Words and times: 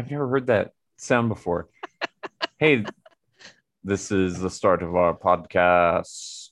I've 0.00 0.10
never 0.10 0.26
heard 0.26 0.46
that 0.46 0.72
sound 0.96 1.28
before. 1.28 1.68
hey, 2.58 2.86
this 3.84 4.10
is 4.10 4.40
the 4.40 4.48
start 4.48 4.82
of 4.82 4.96
our 4.96 5.14
podcast. 5.14 6.48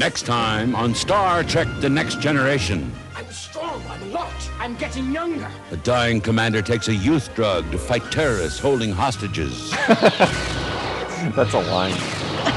Next 0.00 0.26
time 0.26 0.74
on 0.74 0.96
Star 0.96 1.44
Trek 1.44 1.68
The 1.78 1.88
Next 1.88 2.18
Generation. 2.18 2.90
I'm 3.14 3.30
strong. 3.30 3.80
I'm 3.88 4.02
alert. 4.10 4.50
I'm 4.58 4.74
getting 4.78 5.12
younger. 5.12 5.48
A 5.70 5.76
dying 5.76 6.20
commander 6.20 6.60
takes 6.60 6.88
a 6.88 6.94
youth 6.94 7.32
drug 7.36 7.70
to 7.70 7.78
fight 7.78 8.02
terrorists 8.10 8.58
holding 8.58 8.90
hostages. 8.90 9.70
That's 11.36 11.54
a 11.54 11.60
line. 11.70 11.94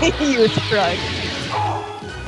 Youth 0.20 0.59
drug. 0.70 0.98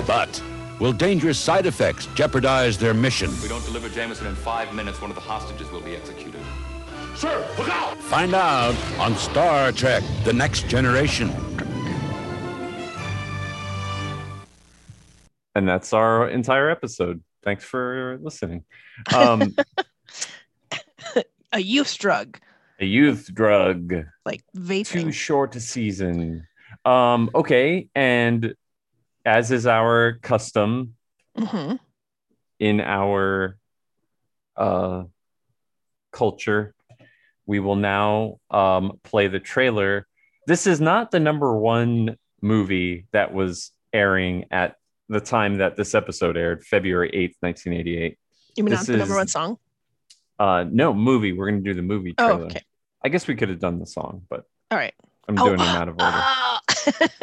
but 0.06 0.40
will 0.80 0.94
dangerous 0.94 1.40
side 1.40 1.66
effects 1.66 2.06
jeopardize 2.14 2.78
their 2.78 2.94
mission? 2.94 3.32
If 3.32 3.42
we 3.42 3.50
don't 3.50 3.66
deliver 3.66 3.90
Jameson 3.90 4.28
in 4.28 4.36
five 4.36 4.72
minutes, 4.76 5.02
one 5.02 5.10
of 5.10 5.16
the 5.16 5.22
hostages 5.22 5.71
will 5.71 5.82
be 5.82 5.96
executed. 5.96 6.42
Sir, 7.18 7.48
look 7.57 7.70
out! 7.70 7.98
Find 7.98 8.34
out 8.36 8.76
on 9.00 9.16
Star 9.16 9.71
Trek 9.71 10.04
The 10.24 10.34
Next 10.34 10.68
Generation. 10.68 11.32
And 15.56 15.68
that's 15.68 15.94
our 15.94 16.30
entire 16.30 16.70
episode. 16.70 17.24
Thanks 17.44 17.64
for 17.64 18.20
listening. 18.22 18.66
Um, 19.16 19.56
A 21.54 21.60
youth 21.60 21.98
drug, 21.98 22.39
a 22.80 22.86
youth 22.86 23.34
drug. 23.34 23.94
like 24.25 24.44
vaping. 24.56 24.86
too 24.86 25.11
short 25.11 25.56
a 25.56 25.60
season. 25.61 26.46
Um, 26.86 27.30
okay, 27.34 27.88
and 27.96 28.54
as 29.25 29.50
is 29.52 29.66
our 29.66 30.20
custom 30.22 30.94
hmm 31.36 31.75
in 32.59 32.81
our 32.81 33.58
uh 34.58 35.03
culture, 36.11 36.75
we 37.47 37.59
will 37.59 37.75
now 37.75 38.38
um 38.52 38.99
play 39.03 39.27
the 39.27 39.39
trailer. 39.39 40.05
This 40.45 40.67
is 40.67 40.80
not 40.80 41.09
the 41.11 41.19
number 41.19 41.58
one 41.58 42.17
movie 42.41 43.08
that 43.11 43.33
was 43.33 43.72
airing 43.91 44.45
at 44.52 44.75
the 45.09 45.19
time 45.19 45.57
that 45.57 45.75
this 45.75 45.95
episode 45.95 46.38
aired, 46.38 46.63
February 46.66 47.09
8th, 47.09 47.35
1988. 47.39 48.19
You 48.55 48.63
mean 48.63 48.72
This 48.72 48.81
not 48.81 48.88
the 48.88 48.97
number 48.97 49.16
one 49.16 49.27
song? 49.27 49.57
Uh 50.38 50.66
no, 50.69 50.94
movie. 50.94 51.33
We're 51.33 51.49
gonna 51.49 51.61
do 51.63 51.73
the 51.73 51.81
movie 51.81 52.13
Oh, 52.17 52.33
okay. 52.44 52.61
I 53.03 53.09
guess 53.09 53.27
we 53.27 53.35
could 53.35 53.50
have 53.50 53.59
done 53.59 53.79
the 53.79 53.88
song, 53.88 54.23
but 54.29 54.44
All 54.69 54.77
right. 54.77 54.94
I'm 55.27 55.38
Oh, 55.39 55.45
doing 55.45 55.57
them 55.59 55.67
out 55.75 55.88
of 55.88 55.95
order. 55.95 56.03
ah. 56.05 56.61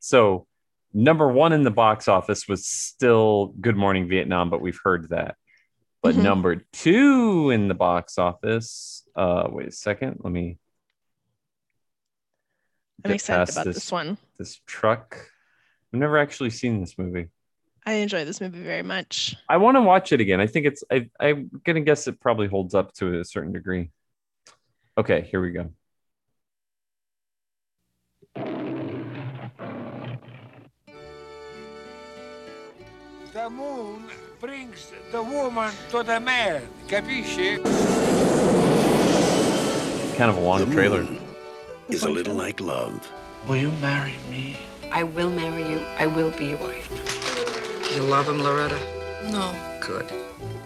So 0.00 0.46
number 0.92 1.28
one 1.28 1.52
in 1.52 1.62
the 1.62 1.70
box 1.70 2.08
office 2.08 2.48
was 2.48 2.66
still 2.66 3.54
Good 3.60 3.76
Morning 3.76 4.08
Vietnam, 4.08 4.50
but 4.50 4.60
we've 4.60 4.78
heard 4.82 5.10
that. 5.10 5.36
But 6.02 6.14
Mhm. 6.14 6.22
number 6.22 6.56
two 6.56 7.50
in 7.50 7.68
the 7.68 7.74
box 7.74 8.16
office, 8.16 9.06
uh, 9.14 9.48
wait 9.50 9.68
a 9.68 9.72
second, 9.72 10.20
let 10.20 10.32
me 10.32 10.58
I'm 13.04 13.10
get 13.10 13.14
excited 13.16 13.46
past 13.46 13.52
about 13.52 13.66
this, 13.66 13.92
one. 13.92 14.18
This 14.38 14.60
truck. 14.66 15.16
I've 15.92 16.00
never 16.00 16.18
actually 16.18 16.50
seen 16.50 16.80
this 16.80 16.96
movie. 16.96 17.28
I 17.84 17.94
enjoy 17.94 18.24
this 18.24 18.40
movie 18.40 18.62
very 18.62 18.82
much. 18.82 19.36
I 19.48 19.56
want 19.56 19.76
to 19.76 19.82
watch 19.82 20.12
it 20.12 20.20
again. 20.20 20.40
I 20.40 20.46
think 20.46 20.66
it's. 20.66 20.84
I, 20.90 21.08
I'm 21.18 21.50
gonna 21.64 21.80
guess 21.80 22.06
it 22.06 22.20
probably 22.20 22.46
holds 22.46 22.74
up 22.74 22.92
to 22.94 23.20
a 23.20 23.24
certain 23.24 23.52
degree. 23.52 23.90
Okay, 24.98 25.22
here 25.22 25.40
we 25.40 25.50
go. 25.50 25.72
The 33.32 33.48
moon 33.48 34.09
brings 34.40 34.90
the 35.12 35.22
woman 35.22 35.70
to 35.90 36.02
the 36.02 36.18
man. 36.18 36.62
Capisci? 36.88 37.56
Kind 40.16 40.30
of 40.30 40.36
a 40.36 40.40
long 40.40 40.60
The 40.64 40.66
trailer. 40.74 41.02
moon 41.02 41.20
is 41.88 42.02
a 42.04 42.08
little 42.08 42.34
like 42.34 42.60
love. 42.60 43.10
Will 43.46 43.56
you 43.56 43.70
marry 43.82 44.14
me? 44.30 44.56
I 44.92 45.02
will 45.02 45.30
marry 45.30 45.62
you. 45.68 45.80
I 45.98 46.06
will 46.06 46.30
be 46.32 46.46
your 46.46 46.58
wife. 46.58 46.88
You 47.94 48.02
love 48.02 48.28
him, 48.28 48.38
Loretta? 48.42 48.78
No. 49.30 49.52
Good. 49.80 50.06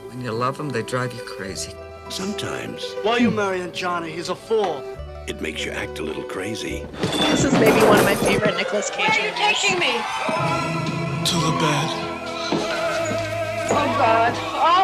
When 0.08 0.20
you 0.22 0.30
love 0.32 0.58
him, 0.58 0.68
they 0.70 0.82
drive 0.82 1.12
you 1.12 1.20
crazy. 1.22 1.72
Sometimes 2.10 2.84
Why 3.02 3.12
are 3.12 3.20
you 3.20 3.30
marrying 3.30 3.72
Johnny? 3.72 4.10
He's 4.10 4.28
a 4.28 4.34
fool. 4.36 4.82
it 5.26 5.40
makes 5.40 5.64
you 5.64 5.70
act 5.72 5.98
a 5.98 6.02
little 6.02 6.22
crazy. 6.24 6.86
This 7.00 7.44
is 7.44 7.52
maybe 7.54 7.80
one 7.86 7.98
of 7.98 8.04
my 8.04 8.14
favorite 8.14 8.56
Nicolas 8.56 8.90
Cage 8.90 9.08
Where 9.08 9.20
are 9.20 9.24
you 9.24 9.32
movies. 9.32 9.58
taking 9.62 9.78
me? 9.80 9.92
To 11.24 11.36
the 11.46 11.52
bed. 11.58 12.13
Oh, 13.76 13.94
God. 13.98 14.32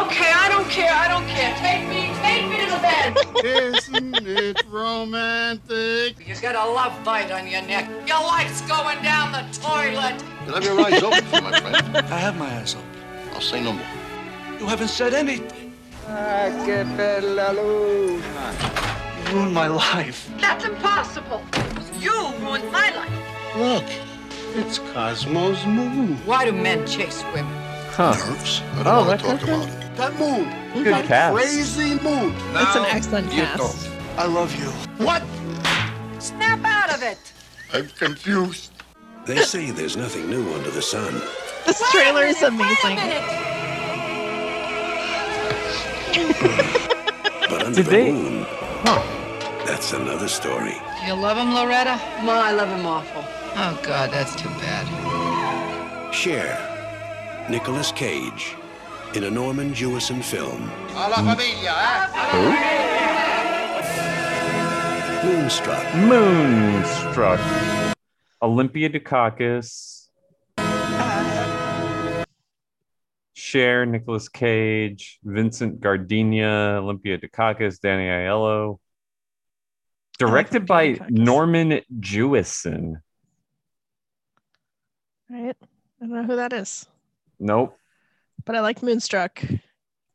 Okay, 0.05 0.31
I 0.31 0.49
don't 0.49 0.69
care. 0.69 0.91
I 0.91 1.07
don't 1.07 1.25
care. 1.27 1.55
Take 1.57 1.87
me. 1.87 2.11
Take 2.21 2.49
me 2.49 2.57
to 2.65 2.71
the 2.71 2.81
bed. 2.83 3.17
Isn't 3.45 4.27
it 4.27 4.61
romantic? 4.69 6.27
you 6.27 6.35
got 6.41 6.55
a 6.55 6.71
love 6.71 7.01
bite 7.03 7.31
on 7.31 7.47
your 7.47 7.61
neck. 7.61 7.89
Your 8.05 8.21
life's 8.21 8.61
going 8.61 9.01
down 9.01 9.31
the 9.31 9.45
toilet. 9.59 10.21
You'll 10.45 10.55
have 10.55 10.63
your 10.63 10.81
eyes 10.81 11.01
open 11.01 11.23
for 11.25 11.41
my 11.41 11.59
friend. 11.59 11.97
I 12.11 12.17
have 12.17 12.37
my 12.37 12.53
eyes 12.57 12.75
open. 12.75 12.87
I'll 13.33 13.41
say 13.41 13.63
no 13.63 13.71
more. 13.73 13.85
You 14.59 14.67
haven't 14.67 14.89
said 14.89 15.13
anything. 15.13 15.73
You 16.07 16.15
ruined 19.33 19.53
my 19.53 19.67
life. 19.67 20.29
That's 20.39 20.65
impossible. 20.65 21.41
You 21.97 22.11
ruined 22.39 22.69
my 22.71 22.93
life. 22.93 23.55
Look, 23.55 23.85
it's 24.55 24.79
Cosmo's 24.79 25.65
moon. 25.65 26.17
Why 26.25 26.43
do 26.43 26.51
men 26.51 26.85
chase 26.85 27.23
women? 27.33 27.70
Huh. 28.01 28.15
Nerves? 28.31 28.61
I 28.61 28.83
don't 28.83 28.87
Oh, 28.87 29.07
want 29.07 29.19
to 29.19 29.25
talk 29.27 29.39
kind 29.41 29.61
about 29.61 29.67
it. 29.69 29.95
That 29.97 30.13
moon. 30.19 30.49
Good 30.73 30.85
that 30.93 31.05
cast. 31.05 31.35
crazy 31.35 31.99
moon. 32.01 32.33
It's 32.55 32.75
an 32.75 32.85
excellent 32.85 33.31
you 33.31 33.43
cast. 33.43 33.57
don't. 33.59 33.77
I 34.17 34.25
love 34.25 34.55
you. 34.59 34.69
What? 35.05 35.21
Snap 36.17 36.65
out 36.65 36.91
of 36.95 37.03
it. 37.03 37.19
I'm 37.71 37.87
confused. 37.89 38.71
They 39.27 39.37
say 39.37 39.69
there's 39.69 39.95
nothing 39.97 40.27
new 40.31 40.51
under 40.55 40.71
the 40.71 40.81
sun. 40.81 41.13
This 41.67 41.79
Wait 41.79 41.91
trailer 41.91 42.23
is 42.25 42.41
minute, 42.41 42.59
wait 42.59 42.83
a 42.83 42.87
amazing. 42.87 42.95
minute. 42.95 43.23
But 47.49 47.61
under 47.65 47.75
Did 47.75 47.85
the 47.85 47.91
they- 47.91 48.11
moon, 48.13 48.45
that's 49.65 49.93
another 49.93 50.27
story. 50.27 50.75
You 51.05 51.13
love 51.13 51.37
him, 51.37 51.53
Loretta? 51.53 51.99
Ma, 52.23 52.33
I 52.45 52.51
love 52.51 52.69
him 52.69 52.83
awful. 52.87 53.23
Oh, 53.55 53.79
God, 53.83 54.09
that's 54.11 54.35
too 54.35 54.49
bad. 54.65 54.87
Cher. 56.11 56.57
Nicolas 57.51 57.91
Cage 57.91 58.55
in 59.13 59.25
a 59.25 59.29
Norman 59.29 59.73
Jewison 59.73 60.23
film, 60.23 60.71
A 60.95 61.09
la 61.09 61.17
familia, 61.17 61.73
eh? 61.75 62.07
Moonstruck. 65.25 65.95
Moonstruck. 65.95 67.41
Olympia 68.41 68.89
Dukakis. 68.89 70.07
Cher, 73.33 73.85
Nicolas 73.85 74.29
Cage, 74.29 75.19
Vincent 75.21 75.81
Gardenia, 75.81 76.79
Olympia 76.81 77.17
Dukakis, 77.17 77.81
Danny 77.81 78.05
Aiello. 78.05 78.79
Directed 80.17 80.65
by 80.65 80.93
Dukakis. 80.93 81.09
Norman 81.09 81.81
Jewison. 81.99 83.01
Right? 85.29 85.57
I 86.01 86.05
don't 86.05 86.11
know 86.11 86.23
who 86.23 86.37
that 86.37 86.53
is, 86.53 86.87
Nope. 87.43 87.75
but 88.45 88.55
I 88.55 88.61
like 88.61 88.83
Moonstruck. 88.83 89.43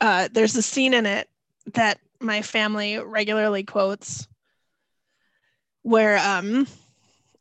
Uh, 0.00 0.28
there's 0.32 0.54
a 0.56 0.62
scene 0.62 0.94
in 0.94 1.06
it 1.06 1.28
that 1.74 1.98
my 2.20 2.40
family 2.40 2.98
regularly 2.98 3.64
quotes 3.64 4.28
where 5.82 6.18
um 6.18 6.66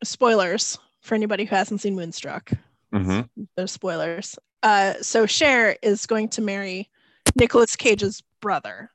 spoilers 0.03 0.77
for 1.01 1.15
anybody 1.15 1.45
who 1.45 1.55
hasn't 1.55 1.81
seen 1.81 1.95
Moonstruck. 1.95 2.51
hmm 2.91 3.21
There's 3.55 3.71
spoilers. 3.71 4.37
Uh, 4.63 4.95
so 5.01 5.25
Cher 5.27 5.77
is 5.83 6.05
going 6.07 6.29
to 6.29 6.41
marry 6.41 6.89
Nicolas 7.35 7.75
Cage's 7.75 8.23
brother. 8.41 8.89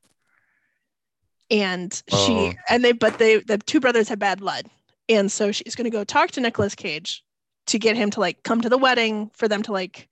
And 1.51 1.93
she 2.09 2.33
Oh. 2.33 2.53
and 2.69 2.85
they 2.85 2.93
but 2.93 3.19
they 3.19 3.39
the 3.39 3.59
two 3.59 3.81
brothers 3.81 4.09
had 4.09 4.19
bad 4.19 4.41
blood. 4.41 4.67
And 5.09 5.31
so 5.31 5.53
she's 5.53 5.75
gonna 5.75 5.91
go 5.91 6.05
talk 6.05 6.31
to 6.33 6.41
Nicolas 6.41 6.75
Cage 6.75 7.25
to 7.67 7.79
get 7.79 7.97
him 7.97 8.11
to 8.11 8.21
like 8.21 8.43
come 8.43 8.61
to 8.61 8.69
the 8.69 8.79
wedding 8.79 9.31
for 9.35 9.49
them 9.49 9.63
to 9.65 9.73
like 9.73 10.09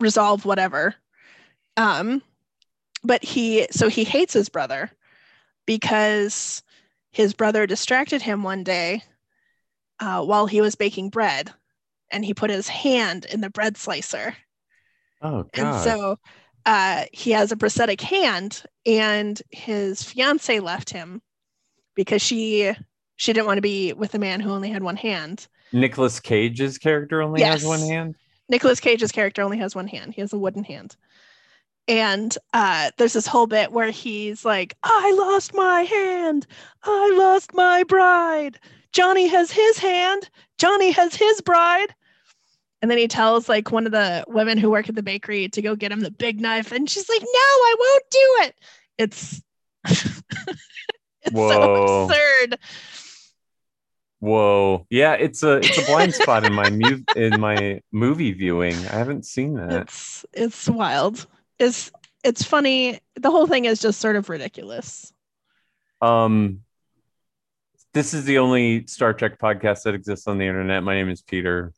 resolve 0.00 0.44
whatever. 0.44 0.94
Um 1.76 2.22
but 3.02 3.22
he 3.24 3.66
so 3.70 3.88
he 3.88 4.04
hates 4.04 4.32
his 4.32 4.48
brother 4.48 4.90
because 5.66 6.62
his 7.12 7.32
brother 7.32 7.66
distracted 7.66 8.22
him 8.22 8.42
one 8.42 8.62
day 8.64 9.02
uh, 10.00 10.22
while 10.22 10.46
he 10.46 10.60
was 10.60 10.74
baking 10.74 11.10
bread 11.10 11.52
and 12.10 12.24
he 12.24 12.34
put 12.34 12.50
his 12.50 12.68
hand 12.68 13.24
in 13.26 13.40
the 13.40 13.50
bread 13.50 13.76
slicer 13.76 14.34
Oh, 15.22 15.42
God. 15.42 15.50
and 15.54 15.84
so 15.84 16.18
uh, 16.66 17.04
he 17.12 17.30
has 17.32 17.52
a 17.52 17.56
prosthetic 17.56 18.00
hand 18.00 18.62
and 18.86 19.40
his 19.50 20.02
fiance 20.02 20.60
left 20.60 20.90
him 20.90 21.20
because 21.94 22.22
she 22.22 22.72
she 23.16 23.32
didn't 23.32 23.46
want 23.46 23.58
to 23.58 23.62
be 23.62 23.92
with 23.92 24.14
a 24.14 24.18
man 24.18 24.40
who 24.40 24.50
only 24.50 24.70
had 24.70 24.82
one 24.82 24.96
hand 24.96 25.46
Nicolas 25.72 26.20
Cage's 26.20 26.78
character 26.78 27.22
only 27.22 27.42
has 27.42 27.64
one 27.64 27.80
hand. 27.80 28.16
Nicolas 28.50 28.80
Cage's 28.80 29.12
character 29.12 29.40
only 29.42 29.58
has 29.58 29.74
one 29.74 29.86
hand. 29.86 30.12
He 30.12 30.20
has 30.20 30.32
a 30.34 30.38
wooden 30.38 30.64
hand. 30.64 30.96
and 31.88 32.36
uh, 32.52 32.90
there's 32.98 33.14
this 33.14 33.26
whole 33.26 33.46
bit 33.46 33.72
where 33.72 33.90
he's 33.90 34.44
like, 34.44 34.76
"I 34.82 35.12
lost 35.16 35.54
my 35.54 35.82
hand. 35.82 36.46
I 36.82 37.16
lost 37.16 37.54
my 37.54 37.84
bride. 37.84 38.58
Johnny 38.92 39.26
has 39.28 39.50
his 39.50 39.78
hand. 39.78 40.28
Johnny 40.58 40.90
has 40.90 41.14
his 41.14 41.40
bride." 41.40 41.94
And 42.82 42.90
then 42.90 42.98
he 42.98 43.08
tells 43.08 43.48
like 43.48 43.70
one 43.72 43.86
of 43.86 43.92
the 43.92 44.24
women 44.28 44.56
who 44.58 44.70
work 44.70 44.88
at 44.88 44.94
the 44.94 45.02
bakery 45.02 45.48
to 45.50 45.62
go 45.62 45.76
get 45.76 45.92
him 45.92 46.00
the 46.00 46.10
big 46.10 46.40
knife, 46.40 46.72
and 46.72 46.88
she's 46.88 47.08
like, 47.08 47.22
"No, 47.22 47.26
I 47.34 47.74
won't 47.78 48.04
do 48.10 48.36
it." 48.46 48.54
It's 48.98 49.42
it's 51.22 51.32
Whoa. 51.32 51.48
so 51.50 52.04
absurd. 52.04 52.58
Whoa. 54.20 54.86
Yeah, 54.90 55.14
it's 55.14 55.42
a 55.42 55.56
it's 55.56 55.78
a 55.78 55.86
blind 55.86 56.14
spot 56.14 56.44
in 56.44 56.52
my 56.52 56.68
mu- 56.68 57.02
in 57.16 57.40
my 57.40 57.80
movie 57.90 58.32
viewing. 58.32 58.74
I 58.74 58.96
haven't 58.98 59.24
seen 59.24 59.54
that. 59.54 59.72
It's 59.72 60.26
it's 60.34 60.68
wild. 60.68 61.26
It's 61.58 61.90
it's 62.22 62.42
funny. 62.44 63.00
The 63.16 63.30
whole 63.30 63.46
thing 63.46 63.64
is 63.64 63.80
just 63.80 63.98
sort 63.98 64.16
of 64.16 64.28
ridiculous. 64.28 65.12
Um 66.02 66.60
this 67.92 68.12
is 68.12 68.24
the 68.24 68.38
only 68.38 68.86
Star 68.86 69.14
Trek 69.14 69.38
podcast 69.38 69.82
that 69.84 69.94
exists 69.94 70.28
on 70.28 70.36
the 70.36 70.44
internet. 70.44 70.84
My 70.84 70.94
name 70.94 71.08
is 71.08 71.22
Peter. 71.22 71.72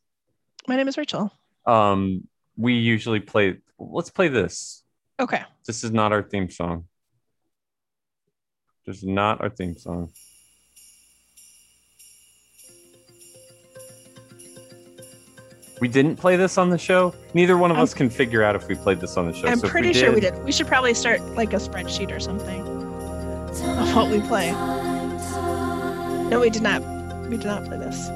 My 0.67 0.75
name 0.75 0.89
is 0.89 0.97
Rachel. 0.97 1.31
Um 1.65 2.27
we 2.57 2.73
usually 2.73 3.21
play 3.21 3.59
let's 3.79 4.09
play 4.09 4.27
this. 4.27 4.83
Okay. 5.17 5.43
This 5.65 5.85
is 5.85 5.91
not 5.91 6.11
our 6.11 6.21
theme 6.21 6.49
song. 6.49 6.87
This 8.85 8.97
is 8.97 9.05
not 9.05 9.39
our 9.39 9.49
theme 9.49 9.77
song. 9.77 10.11
We 15.83 15.89
didn't 15.89 16.15
play 16.15 16.37
this 16.37 16.57
on 16.57 16.69
the 16.69 16.77
show. 16.77 17.13
Neither 17.33 17.57
one 17.57 17.69
of 17.69 17.75
I'm- 17.75 17.83
us 17.83 17.93
can 17.93 18.09
figure 18.09 18.41
out 18.41 18.55
if 18.55 18.69
we 18.69 18.75
played 18.75 19.01
this 19.01 19.17
on 19.17 19.27
the 19.27 19.33
show. 19.33 19.49
I'm 19.49 19.59
So 19.59 19.67
pretty 19.67 19.91
sure 19.91 20.13
we 20.13 20.21
did. 20.21 20.41
We 20.45 20.53
should 20.53 20.65
probably 20.65 20.93
start 20.93 21.19
like 21.35 21.51
a 21.51 21.57
spreadsheet 21.57 22.09
or 22.15 22.21
something 22.21 22.61
of 22.61 23.93
what 23.93 24.09
we 24.09 24.21
play. 24.21 24.53
No, 26.29 26.39
we 26.41 26.49
did 26.49 26.61
not. 26.61 26.81
We 27.29 27.35
did 27.35 27.47
not 27.47 27.65
play 27.65 27.77
this. 27.79 28.07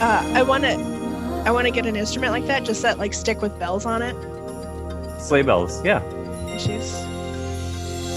Uh, 0.00 0.32
I 0.34 0.42
want 0.42 0.64
to. 0.64 0.72
I 1.46 1.52
want 1.52 1.68
to 1.68 1.72
get 1.72 1.86
an 1.86 1.94
instrument 1.94 2.32
like 2.32 2.46
that, 2.48 2.64
just 2.64 2.82
that 2.82 2.98
like 2.98 3.14
stick 3.14 3.40
with 3.40 3.56
bells 3.60 3.86
on 3.86 4.02
it. 4.02 4.16
Sleigh 5.20 5.42
bells. 5.42 5.80
Yeah. 5.84 6.02
Issues. 6.56 6.90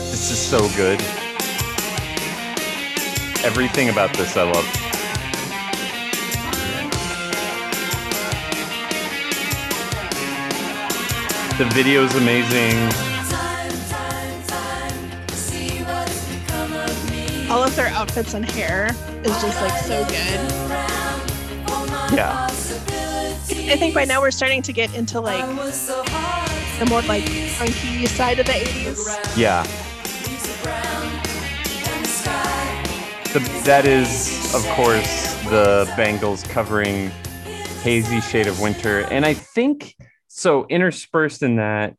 This 0.09 0.31
is 0.31 0.39
so 0.39 0.67
good. 0.69 0.99
Everything 3.45 3.89
about 3.89 4.11
this 4.13 4.35
I 4.35 4.51
love. 4.51 4.84
The 11.57 11.65
video's 11.73 12.13
amazing. 12.15 12.91
all 17.49 17.63
of 17.63 17.73
their 17.77 17.87
outfits 17.87 18.33
and 18.33 18.43
hair 18.43 18.87
is 19.23 19.41
just 19.41 19.61
like 19.61 19.77
so 19.83 20.03
good. 20.05 20.39
Yeah. 22.13 22.47
I 22.47 23.77
think 23.77 23.93
by 23.93 24.03
now 24.03 24.19
we're 24.19 24.31
starting 24.31 24.61
to 24.63 24.73
get 24.73 24.93
into 24.93 25.21
like 25.21 25.45
the 25.45 26.85
more 26.89 27.01
like 27.03 27.23
funky 27.23 28.05
side 28.07 28.39
of 28.39 28.45
the 28.45 28.51
80s. 28.51 29.37
Yeah. 29.37 29.63
The, 33.31 33.39
that 33.63 33.85
is, 33.85 34.53
of 34.53 34.65
course, 34.75 35.33
the 35.45 35.91
Bangles 35.95 36.43
covering 36.43 37.09
Hazy 37.83 38.19
Shade 38.19 38.47
of 38.47 38.59
Winter. 38.59 39.01
And 39.11 39.25
I 39.25 39.33
think 39.33 39.95
so 40.37 40.65
interspersed 40.67 41.43
in 41.43 41.55
that 41.55 41.95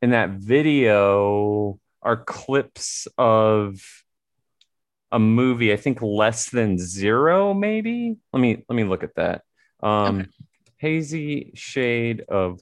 in 0.00 0.10
that 0.10 0.30
video 0.30 1.78
are 2.00 2.16
clips 2.16 3.06
of 3.18 3.78
a 5.12 5.18
movie, 5.18 5.72
I 5.72 5.76
think 5.76 6.00
less 6.00 6.48
than 6.48 6.78
zero, 6.78 7.52
maybe. 7.52 8.16
Let 8.32 8.40
me 8.40 8.64
let 8.68 8.74
me 8.74 8.84
look 8.84 9.02
at 9.04 9.14
that. 9.16 9.42
Um 9.82 10.20
Okay. 10.20 10.28
Hazy 10.78 11.52
Shade 11.54 12.22
of 12.28 12.58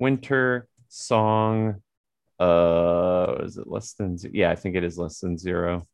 Winter 0.00 0.66
song. 0.88 1.80
Uh 2.40 3.36
is 3.44 3.58
it 3.58 3.68
less 3.68 3.92
than 3.92 4.16
yeah, 4.32 4.50
I 4.50 4.56
think 4.56 4.74
it 4.74 4.82
is 4.82 4.98
less 4.98 5.20
than 5.20 5.38
zero. 5.38 5.86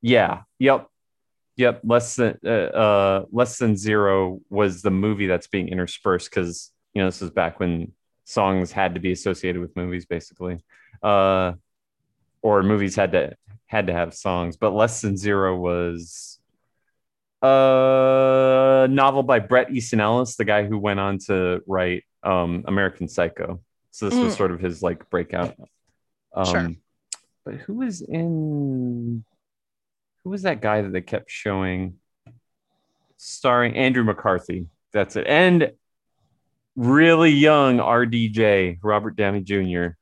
Yeah, 0.00 0.42
yep. 0.58 0.88
Yep, 1.56 1.80
less 1.84 2.16
than 2.16 2.38
uh, 2.44 2.48
uh 2.48 3.24
less 3.32 3.58
than 3.58 3.76
zero 3.76 4.40
was 4.50 4.82
the 4.82 4.90
movie 4.90 5.26
that's 5.26 5.46
being 5.46 5.68
interspersed 5.68 6.30
because 6.30 6.70
you 6.92 7.00
know 7.02 7.08
this 7.08 7.22
is 7.22 7.30
back 7.30 7.58
when 7.60 7.92
songs 8.24 8.72
had 8.72 8.94
to 8.94 9.00
be 9.00 9.12
associated 9.12 9.60
with 9.60 9.74
movies 9.76 10.04
basically. 10.06 10.58
Uh 11.02 11.52
or 12.42 12.62
movies 12.62 12.94
had 12.94 13.12
to 13.12 13.34
had 13.66 13.86
to 13.88 13.92
have 13.92 14.14
songs, 14.14 14.56
but 14.56 14.70
less 14.74 15.00
than 15.00 15.16
zero 15.16 15.56
was 15.56 16.38
a 17.42 18.86
novel 18.90 19.22
by 19.22 19.38
Bret 19.40 19.70
Easton 19.70 20.00
Ellis, 20.00 20.36
the 20.36 20.44
guy 20.44 20.64
who 20.64 20.78
went 20.78 21.00
on 21.00 21.18
to 21.26 21.60
write 21.66 22.04
um, 22.22 22.64
American 22.66 23.08
Psycho. 23.08 23.60
So 23.90 24.08
this 24.08 24.20
was 24.20 24.34
Mm. 24.34 24.36
sort 24.36 24.50
of 24.52 24.60
his 24.60 24.82
like 24.82 25.08
breakout. 25.10 25.54
Um, 26.34 26.46
Sure. 26.46 26.70
But 27.44 27.54
who 27.56 27.74
was 27.74 28.02
in? 28.02 29.24
Who 30.26 30.30
was 30.30 30.42
that 30.42 30.60
guy 30.60 30.82
that 30.82 30.92
they 30.92 31.02
kept 31.02 31.30
showing? 31.30 31.98
Starring 33.16 33.76
Andrew 33.76 34.02
McCarthy. 34.02 34.66
That's 34.92 35.14
it, 35.14 35.24
and 35.28 35.70
really 36.74 37.30
young 37.30 37.78
RDJ 37.78 38.80
Robert 38.82 39.14
Downey 39.14 39.42
Jr. 39.42 39.54
in 39.62 39.94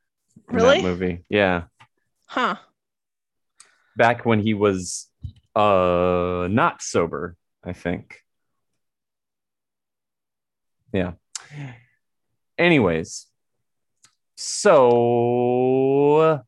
Really? 0.49 0.77
that 0.79 0.83
movie. 0.83 1.27
Yeah 1.29 1.65
Huh. 2.27 2.55
back 3.97 4.25
when 4.25 4.41
he 4.41 4.55
was 4.55 5.11
uh 5.55 6.49
not 6.51 6.81
sober 6.81 7.37
i 7.63 7.75
think 7.75 8.17
yeah 10.95 11.13
anyways 12.59 13.27
so 14.37 16.41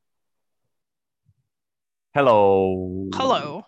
hello 2.14 3.10
Hello. 3.14 3.65